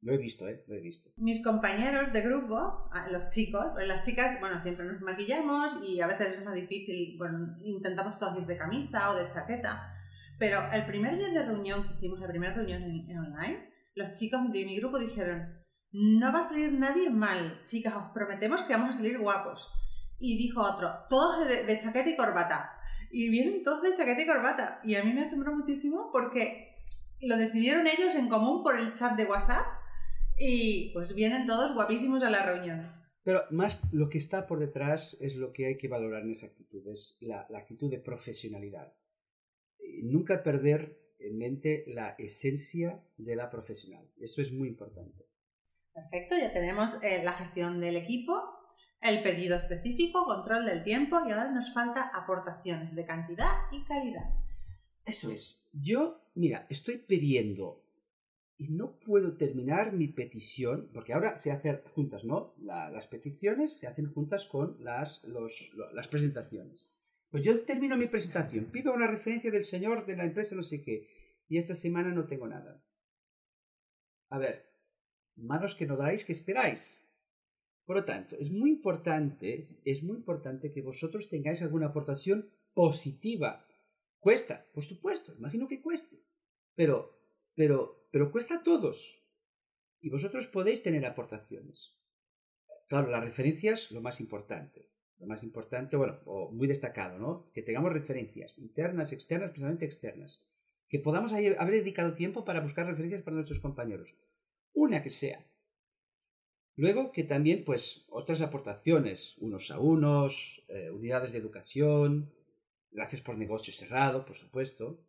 Lo 0.00 0.14
he 0.14 0.16
visto, 0.16 0.48
¿eh? 0.48 0.64
Lo 0.66 0.74
he 0.74 0.80
visto. 0.80 1.10
Mis 1.18 1.44
compañeros 1.44 2.10
de 2.10 2.22
grupo, 2.22 2.88
los 3.10 3.28
chicos, 3.28 3.66
pues 3.74 3.86
las 3.86 4.06
chicas, 4.06 4.40
bueno, 4.40 4.58
siempre 4.62 4.86
nos 4.86 5.02
maquillamos 5.02 5.78
y 5.86 6.00
a 6.00 6.06
veces 6.06 6.38
es 6.38 6.44
más 6.44 6.54
difícil, 6.54 7.18
bueno, 7.18 7.54
intentamos 7.62 8.18
todos 8.18 8.38
ir 8.38 8.46
de 8.46 8.56
camisa 8.56 9.10
o 9.10 9.16
de 9.16 9.28
chaqueta, 9.28 9.94
pero 10.38 10.72
el 10.72 10.86
primer 10.86 11.18
día 11.18 11.28
de 11.28 11.44
reunión 11.44 11.86
que 11.86 11.92
hicimos, 11.96 12.18
la 12.18 12.28
primera 12.28 12.54
reunión 12.54 12.82
en 12.82 13.18
online, 13.18 13.68
los 13.94 14.14
chicos 14.14 14.40
de 14.50 14.64
mi 14.64 14.78
grupo 14.78 14.98
dijeron, 14.98 15.60
no 15.92 16.32
va 16.32 16.38
a 16.38 16.48
salir 16.48 16.72
nadie 16.72 17.10
mal, 17.10 17.60
chicas, 17.64 17.94
os 17.94 18.12
prometemos 18.14 18.62
que 18.62 18.72
vamos 18.72 18.96
a 18.96 18.98
salir 19.00 19.18
guapos. 19.18 19.70
Y 20.18 20.38
dijo 20.38 20.62
otro, 20.62 20.90
todos 21.10 21.46
de, 21.46 21.78
chaqueta 21.78 22.08
y 22.08 22.16
corbata. 22.16 22.72
Y 23.10 23.28
vienen 23.28 23.64
todos 23.64 23.82
de 23.82 23.94
chaqueta 23.94 24.22
y 24.22 24.26
corbata. 24.26 24.80
Y 24.84 24.94
a 24.94 25.02
mí 25.02 25.12
me 25.12 25.22
asombró 25.22 25.54
muchísimo 25.54 26.10
porque 26.12 26.69
lo 27.20 27.36
decidieron 27.36 27.86
ellos 27.86 28.14
en 28.14 28.28
común 28.28 28.62
por 28.62 28.78
el 28.78 28.92
chat 28.92 29.16
de 29.16 29.26
WhatsApp 29.26 29.66
y 30.38 30.90
pues 30.92 31.14
vienen 31.14 31.46
todos 31.46 31.74
guapísimos 31.74 32.22
a 32.22 32.30
la 32.30 32.44
reunión. 32.44 32.90
Pero 33.22 33.42
más 33.50 33.80
lo 33.92 34.08
que 34.08 34.18
está 34.18 34.46
por 34.46 34.58
detrás 34.58 35.16
es 35.20 35.36
lo 35.36 35.52
que 35.52 35.66
hay 35.66 35.76
que 35.76 35.88
valorar 35.88 36.22
en 36.22 36.30
esa 36.30 36.46
actitud, 36.46 36.86
es 36.88 37.18
la, 37.20 37.46
la 37.50 37.58
actitud 37.58 37.90
de 37.90 37.98
profesionalidad. 37.98 38.94
Nunca 40.02 40.42
perder 40.42 40.98
en 41.18 41.36
mente 41.36 41.84
la 41.86 42.14
esencia 42.18 43.02
de 43.18 43.36
la 43.36 43.50
profesional. 43.50 44.08
Eso 44.18 44.40
es 44.40 44.52
muy 44.52 44.68
importante. 44.68 45.26
Perfecto, 45.92 46.36
ya 46.38 46.52
tenemos 46.52 46.90
eh, 47.02 47.22
la 47.22 47.32
gestión 47.34 47.80
del 47.80 47.96
equipo, 47.96 48.40
el 49.00 49.22
pedido 49.22 49.56
específico, 49.56 50.24
control 50.24 50.66
del 50.66 50.82
tiempo 50.82 51.18
y 51.26 51.32
ahora 51.32 51.50
nos 51.50 51.74
falta 51.74 52.10
aportaciones 52.14 52.94
de 52.94 53.04
cantidad 53.04 53.52
y 53.72 53.84
calidad. 53.84 54.30
Eso 55.04 55.30
es. 55.30 55.68
Yo, 55.72 56.19
mira, 56.34 56.66
estoy 56.70 56.98
pidiendo 56.98 57.84
y 58.56 58.68
no 58.68 58.98
puedo 58.98 59.36
terminar 59.36 59.92
mi 59.92 60.08
petición, 60.08 60.90
porque 60.92 61.14
ahora 61.14 61.36
se 61.38 61.50
hacen 61.50 61.80
juntas, 61.94 62.24
¿no? 62.24 62.54
las 62.58 63.06
peticiones 63.08 63.78
se 63.78 63.86
hacen 63.86 64.12
juntas 64.12 64.46
con 64.46 64.76
las, 64.84 65.24
las 65.92 66.08
presentaciones. 66.08 66.90
Pues 67.30 67.44
yo 67.44 67.64
termino 67.64 67.96
mi 67.96 68.06
presentación, 68.06 68.66
pido 68.66 68.92
una 68.92 69.06
referencia 69.06 69.50
del 69.50 69.64
señor 69.64 70.04
de 70.04 70.16
la 70.16 70.24
empresa, 70.24 70.56
no 70.56 70.62
sé 70.62 70.82
qué, 70.82 71.08
y 71.48 71.56
esta 71.56 71.74
semana 71.74 72.10
no 72.10 72.26
tengo 72.26 72.46
nada. 72.46 72.84
A 74.28 74.38
ver, 74.38 74.70
manos 75.36 75.74
que 75.74 75.86
no 75.86 75.96
dais, 75.96 76.24
que 76.24 76.32
esperáis? 76.32 77.10
Por 77.84 77.96
lo 77.96 78.04
tanto, 78.04 78.36
es 78.36 78.50
muy 78.50 78.70
importante, 78.70 79.80
es 79.84 80.02
muy 80.02 80.16
importante 80.16 80.70
que 80.70 80.82
vosotros 80.82 81.28
tengáis 81.28 81.62
alguna 81.62 81.86
aportación 81.86 82.48
positiva. 82.74 83.66
Cuesta, 84.20 84.66
por 84.72 84.84
supuesto, 84.84 85.34
imagino 85.34 85.66
que 85.66 85.82
cueste, 85.82 86.22
pero, 86.74 87.18
pero, 87.54 88.06
pero 88.12 88.30
cuesta 88.30 88.56
a 88.56 88.62
todos. 88.62 89.24
Y 90.00 90.08
vosotros 90.10 90.46
podéis 90.46 90.82
tener 90.82 91.04
aportaciones. 91.04 91.96
Claro, 92.88 93.10
las 93.10 93.24
referencias, 93.24 93.90
lo 93.90 94.00
más 94.00 94.20
importante 94.20 94.90
lo 95.20 95.26
más 95.26 95.44
importante, 95.44 95.96
bueno, 95.96 96.18
o 96.24 96.50
muy 96.50 96.66
destacado, 96.66 97.18
¿no? 97.18 97.50
Que 97.52 97.62
tengamos 97.62 97.92
referencias 97.92 98.58
internas, 98.58 99.12
externas, 99.12 99.50
principalmente 99.50 99.84
externas. 99.84 100.42
Que 100.88 100.98
podamos 100.98 101.32
haber 101.32 101.56
dedicado 101.58 102.14
tiempo 102.14 102.44
para 102.44 102.60
buscar 102.60 102.86
referencias 102.86 103.22
para 103.22 103.34
nuestros 103.34 103.60
compañeros. 103.60 104.14
Una 104.72 105.02
que 105.02 105.10
sea. 105.10 105.46
Luego 106.74 107.12
que 107.12 107.22
también, 107.22 107.64
pues, 107.64 108.06
otras 108.08 108.40
aportaciones, 108.40 109.36
unos 109.38 109.70
a 109.70 109.78
unos, 109.78 110.64
eh, 110.68 110.90
unidades 110.90 111.32
de 111.32 111.38
educación, 111.38 112.32
gracias 112.90 113.22
por 113.22 113.36
negocio 113.36 113.72
cerrado, 113.72 114.24
por 114.24 114.36
supuesto. 114.36 115.04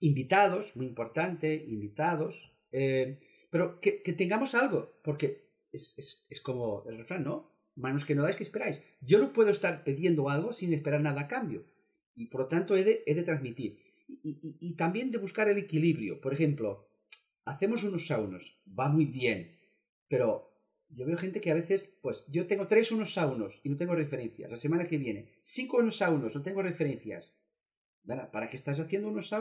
Invitados, 0.00 0.76
muy 0.76 0.86
importante, 0.86 1.54
invitados. 1.54 2.52
Eh, 2.72 3.18
pero 3.50 3.80
que, 3.80 4.00
tengamos 4.16 4.54
algo, 4.54 4.98
porque 5.02 5.50
es, 5.72 5.98
es, 5.98 6.26
es 6.30 6.40
como 6.40 6.84
el 6.88 6.98
refrán, 6.98 7.24
¿no? 7.24 7.52
manos 7.74 8.04
que 8.04 8.14
no 8.14 8.22
dais, 8.22 8.36
que 8.36 8.42
esperáis. 8.42 8.82
Yo 9.00 9.18
no 9.18 9.32
puedo 9.32 9.50
estar 9.50 9.84
pidiendo 9.84 10.28
algo 10.28 10.52
sin 10.52 10.72
esperar 10.72 11.00
nada 11.00 11.22
a 11.22 11.28
cambio. 11.28 11.64
Y 12.14 12.26
por 12.26 12.42
lo 12.42 12.48
tanto 12.48 12.76
he 12.76 12.84
de, 12.84 13.02
he 13.06 13.14
de 13.14 13.22
transmitir. 13.22 13.78
Y, 14.08 14.58
y, 14.60 14.74
también 14.74 15.10
de 15.10 15.18
buscar 15.18 15.48
el 15.48 15.56
equilibrio. 15.56 16.20
Por 16.20 16.34
ejemplo, 16.34 16.86
hacemos 17.46 17.82
unos 17.82 18.06
saunos, 18.06 18.58
va 18.78 18.90
muy 18.90 19.06
bien, 19.06 19.56
pero 20.08 20.51
yo 20.94 21.06
veo 21.06 21.16
gente 21.16 21.40
que 21.40 21.50
a 21.50 21.54
veces, 21.54 21.98
pues 22.02 22.26
yo 22.30 22.46
tengo 22.46 22.66
tres 22.68 22.92
unos 22.92 23.14
saunos 23.14 23.60
y 23.64 23.68
no 23.70 23.76
tengo 23.76 23.94
referencias. 23.94 24.50
La 24.50 24.56
semana 24.56 24.86
que 24.86 24.98
viene, 24.98 25.32
cinco 25.40 25.78
unos 25.78 25.96
saunos, 25.96 26.34
no 26.34 26.42
tengo 26.42 26.62
referencias. 26.62 27.34
¿Para 28.04 28.50
qué 28.50 28.56
estás 28.56 28.78
haciendo 28.80 29.08
unos? 29.08 29.32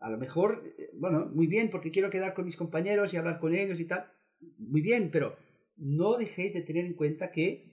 A 0.00 0.10
lo 0.10 0.18
mejor, 0.18 0.62
eh, 0.78 0.90
bueno, 0.94 1.30
muy 1.32 1.46
bien, 1.46 1.70
porque 1.70 1.90
quiero 1.90 2.10
quedar 2.10 2.34
con 2.34 2.44
mis 2.44 2.56
compañeros 2.56 3.14
y 3.14 3.16
hablar 3.16 3.38
con 3.38 3.54
ellos 3.54 3.80
y 3.80 3.86
tal. 3.86 4.10
Muy 4.58 4.80
bien, 4.80 5.10
pero 5.10 5.36
no 5.76 6.16
dejéis 6.16 6.52
de 6.52 6.62
tener 6.62 6.84
en 6.84 6.94
cuenta 6.94 7.30
que 7.30 7.72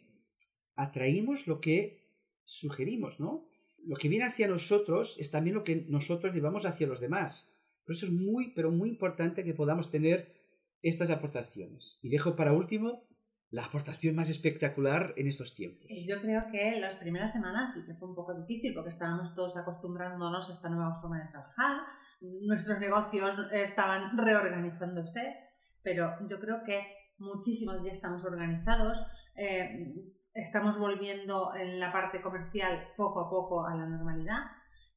atraímos 0.76 1.48
lo 1.48 1.60
que 1.60 2.04
sugerimos, 2.44 3.20
¿no? 3.20 3.48
Lo 3.84 3.96
que 3.96 4.10
viene 4.10 4.26
hacia 4.26 4.48
nosotros 4.48 5.18
es 5.20 5.32
también 5.32 5.56
lo 5.56 5.64
que 5.64 5.86
nosotros 5.88 6.34
llevamos 6.34 6.66
hacia 6.66 6.88
los 6.88 7.00
demás. 7.00 7.50
Por 7.84 7.96
eso 7.96 8.06
es 8.06 8.12
muy, 8.12 8.52
pero 8.54 8.72
muy 8.72 8.90
importante 8.90 9.44
que 9.44 9.54
podamos 9.54 9.90
tener 9.90 10.39
estas 10.82 11.10
aportaciones. 11.10 12.00
Y 12.02 12.10
dejo 12.10 12.36
para 12.36 12.54
último 12.54 13.08
la 13.52 13.66
aportación 13.66 14.16
más 14.16 14.30
espectacular 14.30 15.14
en 15.18 15.28
estos 15.28 15.56
tiempos. 15.56 15.88
Yo 16.08 16.22
creo 16.22 16.44
que 16.52 16.80
las 16.80 16.96
primeras 16.96 17.34
semanas 17.34 17.74
sí 17.74 17.82
que 17.86 17.96
fue 17.96 18.10
un 18.10 18.16
poco 18.16 18.34
difícil 18.36 18.74
porque 18.74 18.92
estábamos 18.92 19.34
todos 19.34 19.58
acostumbrándonos 19.58 20.50
a 20.50 20.52
esta 20.52 20.70
nueva 20.70 21.02
forma 21.02 21.24
de 21.24 21.32
trabajar, 21.32 21.82
nuestros 22.22 22.80
negocios 22.80 23.40
estaban 23.52 24.18
reorganizándose, 24.18 25.36
pero 25.82 26.14
yo 26.30 26.40
creo 26.40 26.64
que 26.64 26.82
muchísimos 27.18 27.84
ya 27.84 27.92
estamos 27.92 28.24
organizados, 28.24 29.00
eh, 29.36 29.96
estamos 30.34 30.78
volviendo 30.78 31.56
en 31.56 31.80
la 31.80 31.92
parte 31.92 32.22
comercial 32.22 32.90
poco 32.96 33.22
a 33.22 33.30
poco 33.30 33.66
a 33.66 33.76
la 33.76 33.88
normalidad 33.88 34.44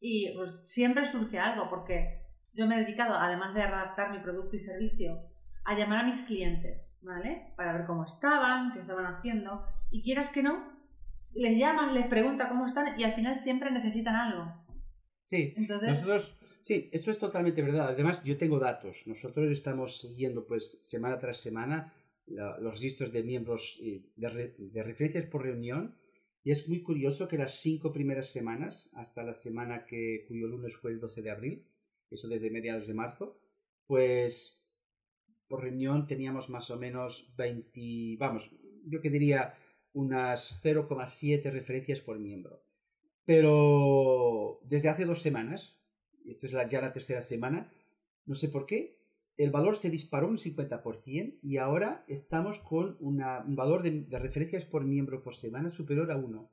y 0.01 0.35
pues, 0.35 0.61
siempre 0.65 1.07
surge 1.07 1.39
algo 1.39 1.71
porque 1.71 2.27
yo 2.53 2.67
me 2.67 2.77
he 2.77 2.81
dedicado, 2.81 3.15
además 3.15 3.55
de 3.55 3.63
adaptar 3.63 4.11
mi 4.11 4.19
producto 4.19 4.57
y 4.57 4.59
servicio, 4.59 5.32
a 5.65 5.77
llamar 5.77 6.01
a 6.01 6.07
mis 6.07 6.23
clientes, 6.23 6.99
¿vale? 7.03 7.53
Para 7.57 7.73
ver 7.73 7.87
cómo 7.87 8.05
estaban, 8.05 8.73
qué 8.73 8.81
estaban 8.81 9.07
haciendo 9.07 9.65
y 9.91 10.03
quieras 10.03 10.31
que 10.31 10.43
no, 10.43 10.73
les 11.35 11.59
llaman, 11.59 11.95
les 11.95 12.07
preguntas 12.07 12.49
cómo 12.49 12.67
están 12.67 12.99
y 12.99 13.05
al 13.05 13.13
final 13.13 13.37
siempre 13.37 13.71
necesitan 13.71 14.17
algo. 14.17 14.53
Sí, 15.27 15.55
Entonces, 15.57 15.91
nosotros, 15.91 16.39
sí, 16.63 16.91
esto 16.93 17.11
es 17.11 17.19
totalmente 17.19 17.63
verdad. 17.63 17.89
Además, 17.89 18.23
yo 18.25 18.37
tengo 18.37 18.59
datos. 18.59 19.07
Nosotros 19.07 19.51
estamos 19.51 20.01
siguiendo 20.01 20.47
pues 20.47 20.79
semana 20.83 21.19
tras 21.19 21.39
semana 21.39 21.93
los 22.27 22.75
registros 22.75 23.13
de 23.13 23.23
miembros 23.23 23.81
de, 23.81 24.55
de, 24.59 24.83
referencias 24.83 25.27
por 25.27 25.43
reunión. 25.43 25.97
Y 26.45 26.51
es 26.51 26.69
muy 26.69 26.83
curioso 26.83 27.29
que 27.29 27.39
las 27.39 27.61
cinco 27.61 27.93
primeras 27.93 28.33
semanas, 28.33 28.91
hasta 28.95 29.23
la 29.23 29.33
semana 29.33 29.87
que, 29.87 30.25
cuyo 30.27 30.49
lunes 30.49 30.77
fue 30.77 30.91
el 30.91 31.01
12 31.01 31.23
de 31.23 31.31
abril, 31.31 31.67
eso 32.11 32.29
desde 32.29 32.51
mediados 32.51 32.87
de 32.89 32.95
marzo, 32.95 33.41
pues 33.87 34.62
por 35.53 35.65
reunión 35.65 36.07
teníamos 36.07 36.49
más 36.49 36.71
o 36.71 36.79
menos 36.79 37.31
20, 37.37 38.17
vamos, 38.19 38.57
yo 38.87 39.03
que 39.03 39.11
diría 39.11 39.53
unas 39.93 40.65
0,7 40.65 41.51
referencias 41.51 42.01
por 42.01 42.19
miembro. 42.19 42.65
Pero 43.27 44.59
desde 44.65 44.89
hace 44.89 45.05
dos 45.05 45.21
semanas, 45.21 45.79
y 46.25 46.31
esta 46.31 46.47
es 46.47 46.71
ya 46.71 46.81
la 46.81 46.95
tercera 46.95 47.21
semana, 47.21 47.71
no 48.25 48.35
sé 48.35 48.49
por 48.49 48.65
qué, 48.65 48.99
el 49.37 49.51
valor 49.51 49.77
se 49.77 49.91
disparó 49.91 50.27
un 50.27 50.39
50% 50.39 51.41
y 51.43 51.59
ahora 51.59 52.03
estamos 52.09 52.59
con 52.61 52.97
un 53.01 53.19
valor 53.55 53.83
de, 53.83 54.07
referencias 54.19 54.65
por 54.65 54.87
miembro 54.87 55.23
por 55.23 55.35
semana 55.35 55.69
superior 55.69 56.11
a 56.13 56.17
1. 56.17 56.51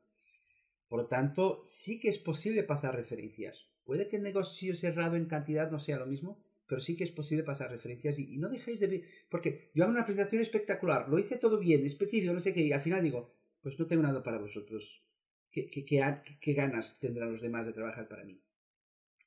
Por 0.90 1.00
lo 1.00 1.08
tanto, 1.08 1.62
sí 1.64 2.02
que 2.02 2.10
es 2.10 2.18
posible 2.18 2.64
pasar 2.64 2.98
referencias. 2.98 3.70
Puede 3.86 4.10
que 4.10 4.18
el 4.18 4.24
negocio 4.24 4.76
cerrado 4.76 5.16
en 5.16 5.28
cantidad 5.28 5.72
no 5.72 5.80
sea 5.80 6.00
lo 6.00 6.06
mismo, 6.06 6.44
pero 6.70 6.80
sí 6.80 6.96
que 6.96 7.04
es 7.04 7.12
posible 7.12 7.44
pasar 7.44 7.72
referencias 7.72 8.18
y, 8.20 8.38
no 8.38 8.48
dejéis 8.48 8.80
de 8.80 8.88
ver, 8.88 9.04
porque 9.30 9.72
yo 9.74 9.84
hago 9.84 9.92
una 9.92 10.06
presentación 10.06 10.42
espectacular, 10.42 11.10
lo 11.10 11.20
hice 11.20 11.38
todo 11.38 11.60
bien, 11.60 11.86
específico, 11.86 12.32
no 12.32 12.40
sé 12.40 12.54
qué, 12.54 12.62
y 12.62 12.72
al 12.72 12.82
final 12.82 13.04
digo, 13.04 13.36
pues 13.62 13.78
no 13.80 13.88
tengo 13.88 14.04
nada 14.04 14.24
para 14.24 14.38
vosotros. 14.38 15.04
¿Qué, 15.52 15.70
qué, 15.70 15.84
qué 15.84 16.54
ganas 16.54 17.00
tendrán 17.00 17.32
los 17.32 17.42
demás 17.42 17.66
de 17.66 17.74
trabajar 17.74 18.08
para 18.08 18.24
mí? 18.24 18.40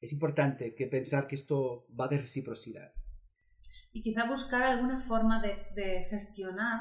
Es 0.00 0.12
importante 0.12 0.74
que 0.74 0.86
pensar 0.86 1.26
que 1.26 1.34
esto 1.34 1.86
va 1.98 2.08
de 2.08 2.18
reciprocidad 2.18 2.94
y 3.92 4.02
quizá 4.02 4.24
buscar 4.24 4.62
alguna 4.62 4.98
forma 4.98 5.42
de, 5.42 6.06
gestionar, 6.08 6.80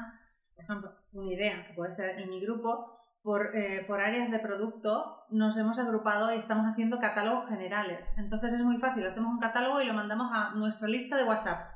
por 0.54 0.64
ejemplo, 0.64 0.96
una 1.12 1.32
idea 1.32 1.66
que 1.66 1.74
puede 1.74 1.90
ser 1.92 2.18
en 2.18 2.30
mi 2.30 2.40
grupo, 2.40 2.98
por, 3.22 3.56
eh, 3.56 3.84
por, 3.86 4.00
áreas 4.00 4.30
de 4.30 4.38
producto 4.38 5.24
nos 5.30 5.56
hemos 5.56 5.78
agrupado 5.78 6.34
y 6.34 6.38
estamos 6.38 6.66
haciendo 6.66 6.98
catálogos 6.98 7.48
generales. 7.48 8.12
Entonces 8.16 8.52
es 8.54 8.60
muy 8.60 8.78
fácil, 8.78 9.06
hacemos 9.06 9.32
un 9.32 9.40
catálogo 9.40 9.80
y 9.80 9.86
lo 9.86 9.94
mandamos 9.94 10.30
a 10.32 10.54
nuestra 10.54 10.88
lista 10.88 11.16
de 11.16 11.24
WhatsApps. 11.24 11.66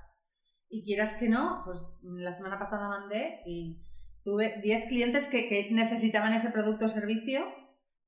Y 0.69 0.85
quieras 0.85 1.15
que 1.15 1.29
no, 1.29 1.62
pues 1.65 1.81
la 2.03 2.33
semana 2.33 2.59
pasada 2.59 2.88
mandé 2.88 3.43
y 3.47 3.83
tuve 4.25 4.61
10 4.62 4.88
clientes 4.88 5.29
que, 5.29 5.49
que 5.49 5.69
necesitaban 5.71 6.33
ese 6.33 6.50
producto 6.50 6.87
o 6.87 6.88
servicio 6.88 7.47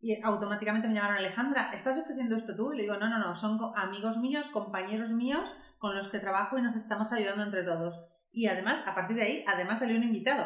y 0.00 0.20
automáticamente 0.22 0.86
me 0.86 0.94
llamaron 0.94 1.18
Alejandra, 1.18 1.72
¿estás 1.72 1.98
ofreciendo 1.98 2.36
esto 2.36 2.54
tú? 2.56 2.72
Y 2.72 2.76
le 2.76 2.82
digo, 2.84 2.96
no, 2.96 3.08
no, 3.08 3.18
no, 3.18 3.34
son 3.34 3.58
amigos 3.76 4.18
míos, 4.18 4.48
compañeros 4.48 5.10
míos 5.10 5.48
con 5.78 5.96
los 5.96 6.08
que 6.08 6.20
trabajo 6.20 6.58
y 6.58 6.62
nos 6.62 6.76
estamos 6.76 7.12
ayudando 7.12 7.44
entre 7.44 7.64
todos. 7.64 8.00
Y 8.30 8.46
además, 8.46 8.86
a 8.86 8.94
partir 8.94 9.16
de 9.16 9.22
ahí, 9.22 9.44
además 9.46 9.80
salió 9.80 9.96
un 9.96 10.04
invitado. 10.04 10.44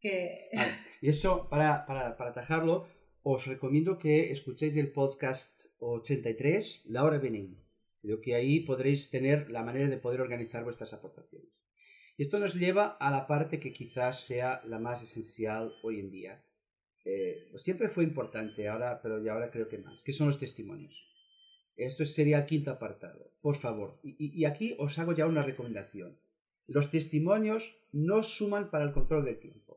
Que... 0.00 0.50
Y 1.00 1.10
eso, 1.10 1.48
para, 1.48 1.86
para, 1.86 2.16
para 2.16 2.30
atajarlo, 2.30 2.88
os 3.22 3.46
recomiendo 3.46 3.98
que 3.98 4.32
escuchéis 4.32 4.76
el 4.76 4.90
podcast 4.90 5.66
83, 5.78 6.82
La 6.86 7.04
Hora 7.04 7.18
BNI. 7.18 7.56
Creo 8.02 8.20
que 8.20 8.34
ahí 8.34 8.60
podréis 8.60 9.10
tener 9.10 9.50
la 9.50 9.62
manera 9.62 9.88
de 9.88 9.98
poder 9.98 10.20
organizar 10.20 10.64
vuestras 10.64 10.92
aportaciones. 10.92 11.50
Y 12.16 12.22
esto 12.22 12.40
nos 12.40 12.54
lleva 12.54 12.96
a 12.98 13.12
la 13.12 13.28
parte 13.28 13.60
que 13.60 13.72
quizás 13.72 14.24
sea 14.26 14.60
la 14.64 14.80
más 14.80 15.04
esencial 15.04 15.72
hoy 15.84 16.00
en 16.00 16.10
día. 16.10 16.44
Eh, 17.04 17.52
siempre 17.54 17.88
fue 17.88 18.02
importante, 18.02 18.68
ahora, 18.68 19.00
pero 19.00 19.22
ya 19.22 19.34
ahora 19.34 19.50
creo 19.52 19.68
que 19.68 19.78
más, 19.78 20.02
que 20.02 20.12
son 20.12 20.26
los 20.26 20.38
testimonios. 20.38 21.06
Esto 21.76 22.04
sería 22.04 22.40
el 22.40 22.46
quinto 22.46 22.72
apartado. 22.72 23.32
Por 23.40 23.54
favor, 23.54 24.00
y, 24.02 24.44
aquí 24.46 24.74
os 24.78 24.98
hago 24.98 25.12
ya 25.12 25.26
una 25.26 25.44
recomendación. 25.44 26.18
Los 26.66 26.90
testimonios 26.90 27.78
no 27.92 28.24
suman 28.24 28.70
para 28.70 28.84
el 28.84 28.92
control 28.92 29.24
del 29.24 29.38
tiempo. 29.38 29.67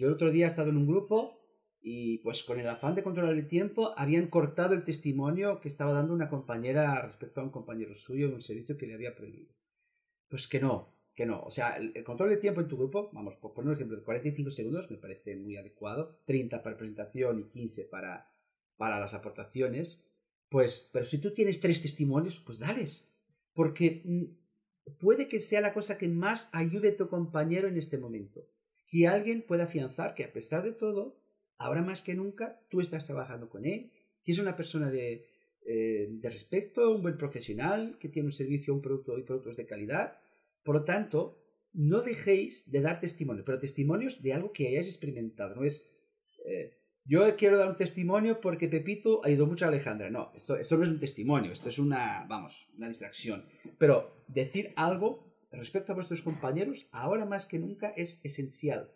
Yo 0.00 0.06
el 0.06 0.14
otro 0.14 0.30
día 0.30 0.46
he 0.46 0.48
estado 0.48 0.70
en 0.70 0.78
un 0.78 0.86
grupo 0.86 1.38
y 1.82 2.18
pues 2.20 2.42
con 2.42 2.58
el 2.58 2.66
afán 2.66 2.94
de 2.94 3.02
controlar 3.02 3.34
el 3.34 3.46
tiempo 3.46 3.92
habían 3.98 4.28
cortado 4.28 4.72
el 4.72 4.82
testimonio 4.82 5.60
que 5.60 5.68
estaba 5.68 5.92
dando 5.92 6.14
una 6.14 6.30
compañera 6.30 7.02
respecto 7.02 7.42
a 7.42 7.44
un 7.44 7.50
compañero 7.50 7.94
suyo 7.94 8.26
en 8.26 8.32
un 8.32 8.40
servicio 8.40 8.78
que 8.78 8.86
le 8.86 8.94
había 8.94 9.14
prohibido. 9.14 9.52
Pues 10.26 10.48
que 10.48 10.58
no, 10.58 10.96
que 11.14 11.26
no. 11.26 11.42
O 11.42 11.50
sea, 11.50 11.76
el, 11.76 12.02
control 12.02 12.30
del 12.30 12.40
tiempo 12.40 12.62
en 12.62 12.68
tu 12.68 12.78
grupo, 12.78 13.10
vamos, 13.12 13.36
por 13.36 13.52
poner 13.52 13.72
un 13.72 13.74
ejemplo, 13.74 13.98
de 13.98 14.02
45 14.02 14.50
segundos 14.50 14.90
me 14.90 14.96
parece 14.96 15.36
muy 15.36 15.58
adecuado, 15.58 16.22
30 16.24 16.62
para 16.62 16.78
presentación 16.78 17.38
y 17.38 17.50
15 17.50 17.84
para, 17.90 18.32
para 18.78 18.98
las 18.98 19.12
aportaciones. 19.12 20.02
Pues, 20.48 20.88
pero 20.94 21.04
si 21.04 21.18
tú 21.18 21.34
tienes 21.34 21.60
tres 21.60 21.82
testimonios, 21.82 22.38
pues 22.38 22.58
dales. 22.58 23.06
Porque 23.52 24.00
mm, 24.06 24.94
puede 24.98 25.28
que 25.28 25.40
sea 25.40 25.60
la 25.60 25.74
cosa 25.74 25.98
que 25.98 26.08
más 26.08 26.48
ayude 26.52 26.88
a 26.88 26.96
tu 26.96 27.06
compañero 27.10 27.68
en 27.68 27.76
este 27.76 27.98
momento. 27.98 28.48
Que 28.90 29.06
alguien 29.06 29.44
pueda 29.46 29.64
afianzar 29.64 30.14
que 30.14 30.24
a 30.24 30.32
pesar 30.32 30.64
de 30.64 30.72
todo, 30.72 31.16
ahora 31.58 31.82
más 31.82 32.02
que 32.02 32.14
nunca, 32.14 32.60
tú 32.68 32.80
estás 32.80 33.06
trabajando 33.06 33.48
con 33.48 33.64
él, 33.64 33.92
que 34.24 34.32
es 34.32 34.38
una 34.38 34.56
persona 34.56 34.90
de, 34.90 35.26
eh, 35.66 36.08
de 36.10 36.30
respeto, 36.30 36.90
un 36.90 37.02
buen 37.02 37.16
profesional, 37.16 37.96
que 37.98 38.08
tiene 38.08 38.26
un 38.26 38.32
servicio, 38.32 38.74
un 38.74 38.82
producto 38.82 39.18
y 39.18 39.22
productos 39.22 39.56
de 39.56 39.66
calidad. 39.66 40.18
Por 40.64 40.74
lo 40.74 40.84
tanto, 40.84 41.40
no 41.72 42.00
dejéis 42.00 42.70
de 42.70 42.80
dar 42.80 42.98
testimonios, 42.98 43.44
pero 43.44 43.58
testimonios 43.58 44.22
de 44.22 44.32
algo 44.32 44.52
que 44.52 44.68
hayáis 44.68 44.88
experimentado. 44.88 45.54
No 45.54 45.64
es, 45.64 45.88
eh, 46.44 46.72
yo 47.04 47.36
quiero 47.36 47.58
dar 47.58 47.68
un 47.68 47.76
testimonio 47.76 48.40
porque 48.40 48.68
Pepito 48.68 49.20
ha 49.24 49.30
ido 49.30 49.46
mucho 49.46 49.64
a 49.64 49.68
Alejandra. 49.68 50.10
No, 50.10 50.32
esto, 50.34 50.56
esto 50.56 50.76
no 50.76 50.84
es 50.84 50.90
un 50.90 50.98
testimonio, 50.98 51.52
esto 51.52 51.68
es 51.68 51.78
una, 51.78 52.26
vamos, 52.28 52.68
una 52.76 52.88
distracción. 52.88 53.44
Pero 53.78 54.24
decir 54.28 54.72
algo 54.76 55.29
respecto 55.58 55.92
a 55.92 55.94
vuestros 55.94 56.22
compañeros, 56.22 56.88
ahora 56.92 57.24
más 57.24 57.46
que 57.46 57.58
nunca 57.58 57.88
es 57.90 58.20
esencial. 58.24 58.92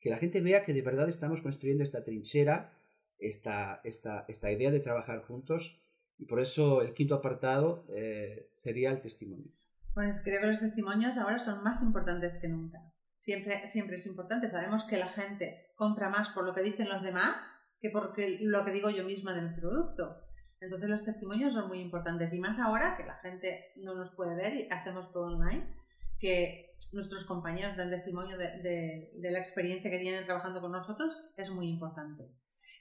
Que 0.00 0.10
la 0.10 0.18
gente 0.18 0.40
vea 0.40 0.64
que 0.64 0.72
de 0.72 0.82
verdad 0.82 1.08
estamos 1.08 1.42
construyendo 1.42 1.82
esta 1.82 2.04
trinchera, 2.04 2.72
esta, 3.18 3.80
esta, 3.84 4.24
esta 4.28 4.50
idea 4.50 4.70
de 4.70 4.80
trabajar 4.80 5.22
juntos. 5.22 5.82
Y 6.18 6.26
por 6.26 6.40
eso 6.40 6.82
el 6.82 6.94
quinto 6.94 7.14
apartado 7.14 7.86
eh, 7.90 8.50
sería 8.52 8.90
el 8.90 9.00
testimonio. 9.00 9.52
Pues 9.94 10.20
creo 10.22 10.40
que 10.40 10.46
los 10.46 10.60
testimonios 10.60 11.18
ahora 11.18 11.38
son 11.38 11.62
más 11.62 11.82
importantes 11.82 12.36
que 12.36 12.48
nunca. 12.48 12.78
Siempre, 13.16 13.66
siempre 13.66 13.96
es 13.96 14.06
importante. 14.06 14.48
Sabemos 14.48 14.84
que 14.84 14.96
la 14.96 15.08
gente 15.08 15.72
compra 15.76 16.08
más 16.08 16.30
por 16.30 16.44
lo 16.44 16.54
que 16.54 16.62
dicen 16.62 16.88
los 16.88 17.02
demás 17.02 17.36
que 17.80 17.90
por 17.90 18.14
lo 18.18 18.64
que 18.64 18.72
digo 18.72 18.90
yo 18.90 19.04
misma 19.04 19.34
de 19.34 19.42
mi 19.42 19.54
producto. 19.54 20.24
Entonces 20.60 20.88
los 20.88 21.04
testimonios 21.04 21.54
son 21.54 21.68
muy 21.68 21.80
importantes 21.80 22.32
y 22.32 22.40
más 22.40 22.58
ahora 22.58 22.96
que 22.96 23.04
la 23.04 23.14
gente 23.16 23.72
no 23.76 23.94
nos 23.94 24.12
puede 24.12 24.34
ver 24.34 24.54
y 24.54 24.68
hacemos 24.70 25.12
todo 25.12 25.26
online, 25.26 25.72
que 26.18 26.76
nuestros 26.92 27.24
compañeros 27.24 27.76
den 27.76 27.90
testimonio 27.90 28.38
de, 28.38 29.10
la 29.14 29.38
experiencia 29.38 29.90
que 29.90 29.98
tienen 29.98 30.24
trabajando 30.24 30.60
con 30.60 30.72
nosotros 30.72 31.16
es 31.36 31.50
muy 31.50 31.68
importante. 31.68 32.24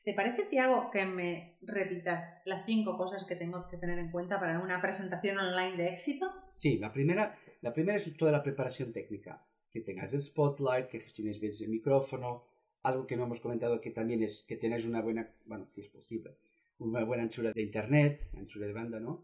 ¿Te 0.03 0.13
parece, 0.13 0.45
Tiago, 0.45 0.89
que 0.89 1.05
me 1.05 1.57
repitas 1.61 2.23
las 2.45 2.65
cinco 2.65 2.97
cosas 2.97 3.25
que 3.25 3.35
tengo 3.35 3.67
que 3.67 3.77
tener 3.77 3.99
en 3.99 4.09
cuenta 4.09 4.39
para 4.39 4.59
una 4.59 4.81
presentación 4.81 5.37
online 5.37 5.75
de 5.75 5.87
éxito? 5.87 6.31
Sí, 6.55 6.77
la 6.77 6.93
primera, 6.93 7.37
la 7.61 7.73
primera 7.73 7.97
es 7.97 8.17
toda 8.17 8.31
la 8.31 8.41
preparación 8.41 8.93
técnica 8.93 9.45
que 9.71 9.81
tengas 9.81 10.13
el 10.13 10.21
spotlight, 10.21 10.87
que 10.87 11.01
gestiones 11.01 11.39
bien 11.41 11.53
el 11.59 11.69
micrófono, 11.69 12.45
algo 12.83 13.05
que 13.05 13.17
no 13.17 13.23
hemos 13.23 13.41
comentado 13.41 13.81
que 13.81 13.91
también 13.91 14.23
es 14.23 14.45
que 14.47 14.55
tenéis 14.55 14.85
una 14.85 15.01
buena, 15.01 15.29
bueno, 15.45 15.65
si 15.67 15.81
es 15.81 15.89
posible, 15.89 16.37
una 16.79 17.03
buena 17.03 17.23
anchura 17.23 17.51
de 17.51 17.61
internet, 17.61 18.21
anchura 18.37 18.67
de 18.67 18.73
banda, 18.73 18.99
¿no? 18.99 19.23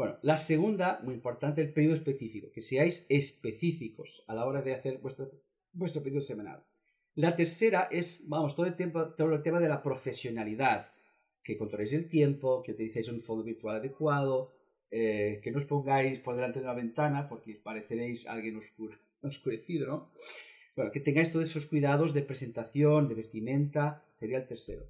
Bueno, 0.00 0.18
la 0.22 0.38
segunda, 0.38 0.98
muy 1.02 1.12
importante, 1.12 1.60
el 1.60 1.74
pedido 1.74 1.92
específico, 1.92 2.50
que 2.50 2.62
seáis 2.62 3.04
específicos 3.10 4.24
a 4.28 4.34
la 4.34 4.46
hora 4.46 4.62
de 4.62 4.72
hacer 4.72 4.96
vuestro, 4.96 5.30
vuestro 5.74 6.02
pedido 6.02 6.22
semanal. 6.22 6.64
La 7.16 7.36
tercera 7.36 7.86
es, 7.90 8.26
vamos, 8.26 8.56
todo 8.56 8.64
el, 8.64 8.76
tiempo, 8.76 9.10
todo 9.10 9.34
el 9.34 9.42
tema 9.42 9.60
de 9.60 9.68
la 9.68 9.82
profesionalidad, 9.82 10.90
que 11.44 11.58
controléis 11.58 11.92
el 11.92 12.08
tiempo, 12.08 12.62
que 12.62 12.72
utilicéis 12.72 13.08
un 13.08 13.20
fondo 13.20 13.44
virtual 13.44 13.76
adecuado, 13.76 14.54
eh, 14.90 15.38
que 15.42 15.50
no 15.50 15.58
os 15.58 15.66
pongáis 15.66 16.18
por 16.20 16.34
delante 16.34 16.60
de 16.60 16.64
una 16.64 16.72
ventana 16.72 17.28
porque 17.28 17.60
pareceréis 17.62 18.26
alguien 18.26 18.56
oscuro 18.56 18.96
oscurecido, 19.22 19.86
¿no? 19.86 20.12
Bueno, 20.76 20.92
que 20.92 21.00
tengáis 21.00 21.30
todos 21.30 21.50
esos 21.50 21.66
cuidados 21.66 22.14
de 22.14 22.22
presentación, 22.22 23.06
de 23.06 23.16
vestimenta, 23.16 24.02
sería 24.14 24.38
el 24.38 24.46
tercero. 24.46 24.86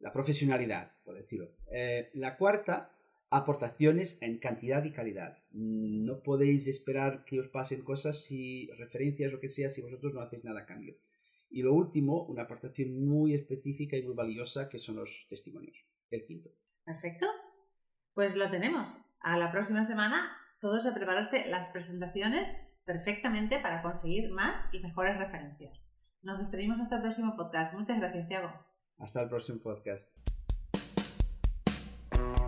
La 0.00 0.12
profesionalidad, 0.12 0.90
por 1.04 1.14
decirlo. 1.14 1.52
Eh, 1.70 2.10
la 2.14 2.36
cuarta, 2.36 2.96
aportaciones 3.30 4.20
en 4.22 4.38
cantidad 4.38 4.84
y 4.84 4.92
calidad. 4.92 5.38
No 5.52 6.22
podéis 6.22 6.66
esperar 6.66 7.24
que 7.24 7.38
os 7.38 7.48
pasen 7.48 7.82
cosas 7.82 8.24
si 8.24 8.68
referencias, 8.76 9.32
lo 9.32 9.40
que 9.40 9.48
sea, 9.48 9.68
si 9.68 9.80
vosotros 9.80 10.12
no 10.12 10.20
hacéis 10.20 10.44
nada 10.44 10.60
a 10.60 10.66
cambio. 10.66 10.96
Y 11.48 11.62
lo 11.62 11.72
último, 11.72 12.24
una 12.24 12.42
aportación 12.42 13.04
muy 13.06 13.34
específica 13.34 13.96
y 13.96 14.02
muy 14.02 14.14
valiosa, 14.14 14.68
que 14.68 14.78
son 14.78 14.96
los 14.96 15.26
testimonios. 15.28 15.84
El 16.10 16.24
quinto. 16.24 16.50
Perfecto. 16.84 17.26
Pues 18.14 18.36
lo 18.36 18.50
tenemos. 18.50 19.00
A 19.20 19.38
la 19.38 19.52
próxima 19.52 19.84
semana, 19.84 20.36
todos 20.60 20.86
a 20.86 20.94
prepararse 20.94 21.46
las 21.48 21.68
presentaciones 21.68 22.48
perfectamente 22.84 23.58
para 23.60 23.82
conseguir 23.82 24.30
más 24.30 24.68
y 24.72 24.80
mejores 24.80 25.16
referencias. 25.16 25.96
Nos 26.22 26.38
despedimos 26.38 26.80
hasta 26.80 26.96
el 26.96 27.02
próximo 27.02 27.36
podcast. 27.36 27.74
Muchas 27.74 27.98
gracias, 27.98 28.28
Tiago. 28.28 28.52
Hasta 28.98 29.22
el 29.22 29.28
próximo 29.28 29.60
podcast. 29.60 30.29